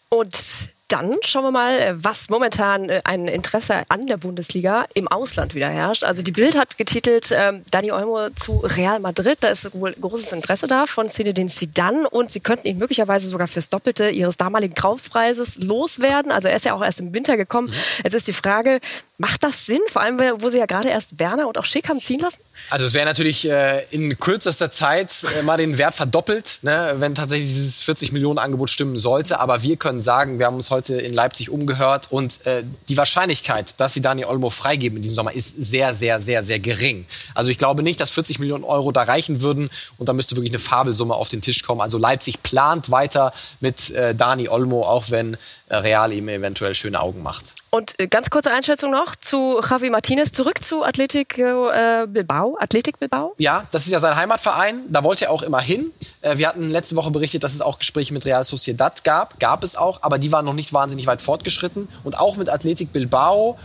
Und 0.08 0.70
dann 0.88 1.16
schauen 1.22 1.44
wir 1.44 1.51
mal, 1.51 1.79
äh, 1.79 1.94
was 1.96 2.31
momentan 2.31 2.88
äh, 2.88 3.01
ein 3.05 3.29
Interesse 3.29 3.83
an 3.88 4.07
der 4.07 4.16
Bundesliga 4.16 4.87
im 4.94 5.07
Ausland 5.07 5.55
wieder 5.55 5.68
herrscht. 5.68 6.03
Also 6.03 6.22
die 6.22 6.33
Bild 6.33 6.57
hat 6.57 6.79
getitelt 6.79 7.31
ähm, 7.31 7.62
Dani 7.70 7.92
Olmo 7.92 8.31
zu 8.31 8.59
Real 8.59 8.98
Madrid. 8.98 9.38
Da 9.40 9.48
ist 9.48 9.72
wohl 9.74 9.92
großes 9.92 10.33
Interesse 10.33 10.66
da 10.66 10.87
von 10.87 11.11
Zinedine 11.11 11.51
Zidane 11.51 12.09
und 12.09 12.31
sie 12.31 12.40
könnten 12.40 12.66
ihn 12.66 12.79
möglicherweise 12.79 13.29
sogar 13.29 13.48
fürs 13.48 13.68
Doppelte 13.68 14.09
ihres 14.09 14.38
damaligen 14.38 14.74
Kaufpreises 14.74 15.62
loswerden. 15.62 16.33
Also 16.33 16.48
er 16.48 16.57
ist 16.57 16.64
ja 16.64 16.74
auch 16.74 16.83
erst 16.83 17.01
im 17.01 17.12
Winter 17.12 17.37
gekommen. 17.37 17.68
Mhm. 17.68 18.03
Jetzt 18.05 18.14
ist 18.14 18.27
die 18.27 18.33
Frage, 18.33 18.81
macht 19.18 19.42
das 19.42 19.66
Sinn? 19.66 19.81
Vor 19.90 20.00
allem, 20.00 20.20
wo 20.40 20.48
sie 20.48 20.59
ja 20.59 20.66
gerade 20.66 20.88
erst 20.88 21.18
Werner 21.18 21.48
und 21.48 21.59
auch 21.59 21.64
Schick 21.64 21.88
haben 21.88 22.00
ziehen 22.00 22.20
lassen? 22.20 22.38
Also 22.70 22.87
es 22.87 22.94
wäre 22.94 23.04
natürlich 23.04 23.48
äh, 23.48 23.85
in 23.90 24.18
kürzester 24.18 24.70
Zeit 24.70 25.11
äh, 25.38 25.42
mal 25.42 25.57
den 25.57 25.76
Wert 25.76 25.94
verdoppelt, 25.94 26.61
ne, 26.62 26.94
wenn 26.98 27.14
tatsächlich 27.14 27.48
dieses 27.48 27.83
40 27.83 28.12
Millionen 28.12 28.38
Angebot 28.38 28.70
stimmen 28.70 28.96
sollte. 28.96 29.40
Aber 29.40 29.62
wir 29.62 29.76
können 29.76 30.00
sagen, 30.00 30.38
wir 30.38 30.46
haben 30.46 30.57
uns 30.57 30.70
heute 30.70 30.96
in 30.96 31.12
Leipzig 31.12 31.50
umgehört 31.50 32.09
und 32.11 32.46
äh, 32.46 32.62
die 32.88 32.96
Wahrscheinlichkeit, 32.96 33.81
dass 33.81 33.94
sie 33.94 34.00
Dani 34.00 34.24
Olmo 34.24 34.50
freigeben 34.50 34.96
in 34.96 35.02
diesem 35.02 35.16
Sommer, 35.16 35.33
ist 35.33 35.50
sehr, 35.61 35.94
sehr, 35.94 36.20
sehr, 36.20 36.42
sehr 36.44 36.61
gering. 36.61 37.04
Also 37.35 37.50
ich 37.50 37.59
glaube 37.59 37.83
nicht, 37.83 38.00
dass 38.00 38.11
40 38.11 38.38
Millionen 38.38 38.64
Euro 38.64 38.92
da 38.92 39.02
reichen 39.02 39.40
würden 39.40 39.68
und 39.96 40.09
da 40.09 40.12
müsste 40.12 40.37
wirklich 40.37 40.52
eine 40.52 40.61
Fabelsumme 40.61 41.14
auf 41.14 41.28
den 41.28 41.40
Tisch 41.40 41.64
kommen. 41.64 41.81
Also 41.81 41.98
Leipzig 41.98 42.42
plant 42.42 42.90
weiter 42.90 43.33
mit 43.61 43.90
äh, 43.90 44.14
Dani 44.14 44.48
Olmo, 44.48 44.83
auch 44.83 45.11
wenn 45.11 45.37
äh, 45.68 45.76
Real 45.76 46.12
ihm 46.12 46.28
eventuell 46.28 46.74
schöne 46.74 47.00
Augen 47.00 47.22
macht. 47.22 47.54
Und 47.70 47.98
äh, 48.00 48.07
ganz 48.07 48.31
kurze 48.31 48.50
Einschätzung 48.50 48.90
noch 48.90 49.14
zu 49.14 49.61
Javi 49.68 49.90
Martinez, 49.90 50.33
zurück 50.33 50.64
zu 50.64 50.85
Athletic 50.85 51.38
äh, 51.38 52.07
Bilbao. 52.07 52.57
Athletic 52.59 52.98
Bilbao? 52.98 53.35
Ja, 53.38 53.66
das 53.70 53.85
ist 53.87 53.92
ja 53.92 54.00
sein 54.00 54.16
Heimatverein. 54.16 54.81
Da 54.88 55.04
wollte 55.04 55.26
er 55.26 55.31
auch 55.31 55.42
immer 55.42 55.61
hin. 55.61 55.90
Äh, 56.22 56.38
wir 56.38 56.48
hatten 56.48 56.70
letzte 56.70 56.96
Woche 56.96 57.11
berichtet, 57.11 57.44
dass 57.44 57.52
es 57.52 57.61
auch 57.61 57.78
Gespräche 57.78 58.14
mit 58.14 58.24
Real 58.24 58.44
Sociedad 58.44 59.04
gab. 59.04 59.38
Gab 59.38 59.64
es 59.64 59.76
auch, 59.76 60.02
aber 60.02 60.18
die 60.18 60.33
waren 60.33 60.46
noch 60.46 60.54
nicht 60.54 60.72
wahnsinnig 60.72 61.07
weit 61.07 61.20
fortgeschritten. 61.20 61.88
Und 62.04 62.18
auch 62.18 62.37
mit 62.37 62.48
Athletic 62.48 62.92
Bilbao 62.92 63.59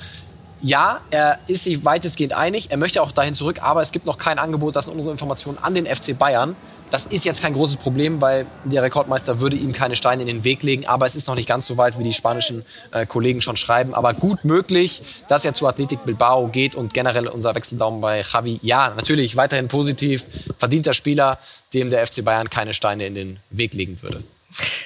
ja, 0.63 1.01
er 1.11 1.39
ist 1.47 1.65
sich 1.65 1.83
weitestgehend 1.83 2.31
einig. 2.31 2.71
Er 2.71 2.77
möchte 2.77 3.01
auch 3.01 3.11
dahin 3.11 3.33
zurück, 3.33 3.61
aber 3.61 3.81
es 3.81 3.91
gibt 3.91 4.05
noch 4.05 4.17
kein 4.17 4.39
Angebot, 4.39 4.77
das 4.77 4.85
sind 4.85 4.93
unsere 4.93 5.11
Informationen 5.11 5.57
an 5.59 5.75
den 5.75 5.85
FC 5.85 6.17
Bayern. 6.17 6.55
Das 6.89 7.05
ist 7.05 7.25
jetzt 7.25 7.41
kein 7.41 7.53
großes 7.53 7.77
Problem, 7.77 8.21
weil 8.21 8.45
der 8.63 8.81
Rekordmeister 8.81 9.41
würde 9.41 9.57
ihm 9.57 9.73
keine 9.73 9.97
Steine 9.97 10.21
in 10.21 10.27
den 10.27 10.43
Weg 10.45 10.63
legen. 10.63 10.85
Aber 10.85 11.05
es 11.05 11.15
ist 11.15 11.27
noch 11.27 11.35
nicht 11.35 11.49
ganz 11.49 11.67
so 11.67 11.75
weit, 11.75 11.99
wie 11.99 12.03
die 12.03 12.13
spanischen 12.13 12.63
äh, 12.91 13.05
Kollegen 13.05 13.41
schon 13.41 13.57
schreiben. 13.57 13.93
Aber 13.93 14.13
gut 14.13 14.45
möglich, 14.45 15.01
dass 15.27 15.43
er 15.43 15.53
zu 15.53 15.67
Athletic 15.67 16.05
Bilbao 16.05 16.47
geht 16.47 16.75
und 16.75 16.93
generell 16.93 17.27
unser 17.27 17.55
Wechseldaumen 17.55 17.99
bei 17.99 18.21
Javi. 18.21 18.59
Ja, 18.61 18.93
natürlich 18.95 19.35
weiterhin 19.35 19.67
positiv. 19.67 20.25
Verdienter 20.57 20.93
Spieler, 20.93 21.37
dem 21.73 21.89
der 21.89 22.07
FC 22.07 22.23
Bayern 22.23 22.49
keine 22.49 22.73
Steine 22.73 23.05
in 23.05 23.15
den 23.15 23.39
Weg 23.49 23.73
legen 23.73 24.01
würde. 24.01 24.23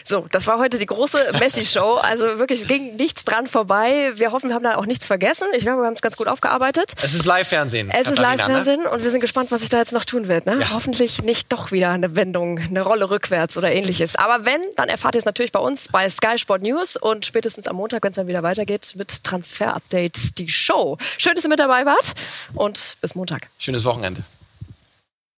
So, 0.07 0.25
das 0.31 0.47
war 0.47 0.57
heute 0.57 0.79
die 0.79 0.85
große 0.85 1.33
Messi-Show. 1.37 1.95
Also 1.95 2.39
wirklich, 2.39 2.61
es 2.61 2.67
ging 2.69 2.95
nichts 2.95 3.25
dran 3.25 3.45
vorbei. 3.45 4.13
Wir 4.15 4.31
hoffen, 4.31 4.49
wir 4.49 4.55
haben 4.55 4.63
da 4.63 4.75
auch 4.75 4.85
nichts 4.85 5.05
vergessen. 5.05 5.47
Ich 5.53 5.63
glaube, 5.63 5.81
wir 5.81 5.85
haben 5.85 5.95
es 5.95 6.01
ganz 6.01 6.15
gut 6.15 6.27
aufgearbeitet. 6.27 6.93
Es 7.03 7.13
ist 7.13 7.25
Live-Fernsehen. 7.25 7.91
Es 7.91 8.07
ist 8.07 8.17
Live-Fernsehen 8.17 8.83
ne? 8.83 8.89
und 8.89 9.03
wir 9.03 9.11
sind 9.11 9.19
gespannt, 9.19 9.51
was 9.51 9.59
sich 9.59 9.69
da 9.69 9.79
jetzt 9.79 9.91
noch 9.91 10.05
tun 10.05 10.29
wird. 10.29 10.45
Ne? 10.45 10.59
Ja. 10.61 10.71
Hoffentlich 10.71 11.23
nicht 11.23 11.51
doch 11.51 11.73
wieder 11.73 11.89
eine 11.89 12.15
Wendung, 12.15 12.57
eine 12.57 12.83
Rolle 12.83 13.09
rückwärts 13.09 13.57
oder 13.57 13.69
ähnliches. 13.69 14.15
Aber 14.15 14.45
wenn, 14.45 14.61
dann 14.77 14.87
erfahrt 14.87 15.15
ihr 15.15 15.19
es 15.19 15.25
natürlich 15.25 15.51
bei 15.51 15.59
uns 15.59 15.89
bei 15.89 16.09
Sky 16.09 16.37
Sport 16.37 16.61
News 16.61 16.95
und 16.95 17.25
spätestens 17.25 17.67
am 17.67 17.75
Montag, 17.75 18.01
wenn 18.03 18.11
es 18.11 18.15
dann 18.15 18.27
wieder 18.27 18.43
weitergeht, 18.43 18.93
mit 18.95 19.25
Transfer 19.25 19.75
Update 19.75 20.37
die 20.37 20.47
Show. 20.47 20.97
Schön, 21.17 21.35
dass 21.35 21.43
ihr 21.43 21.49
mit 21.49 21.59
dabei 21.59 21.85
wart 21.85 22.13
und 22.53 22.95
bis 23.01 23.13
Montag. 23.13 23.49
Schönes 23.57 23.83
Wochenende. 23.83 24.23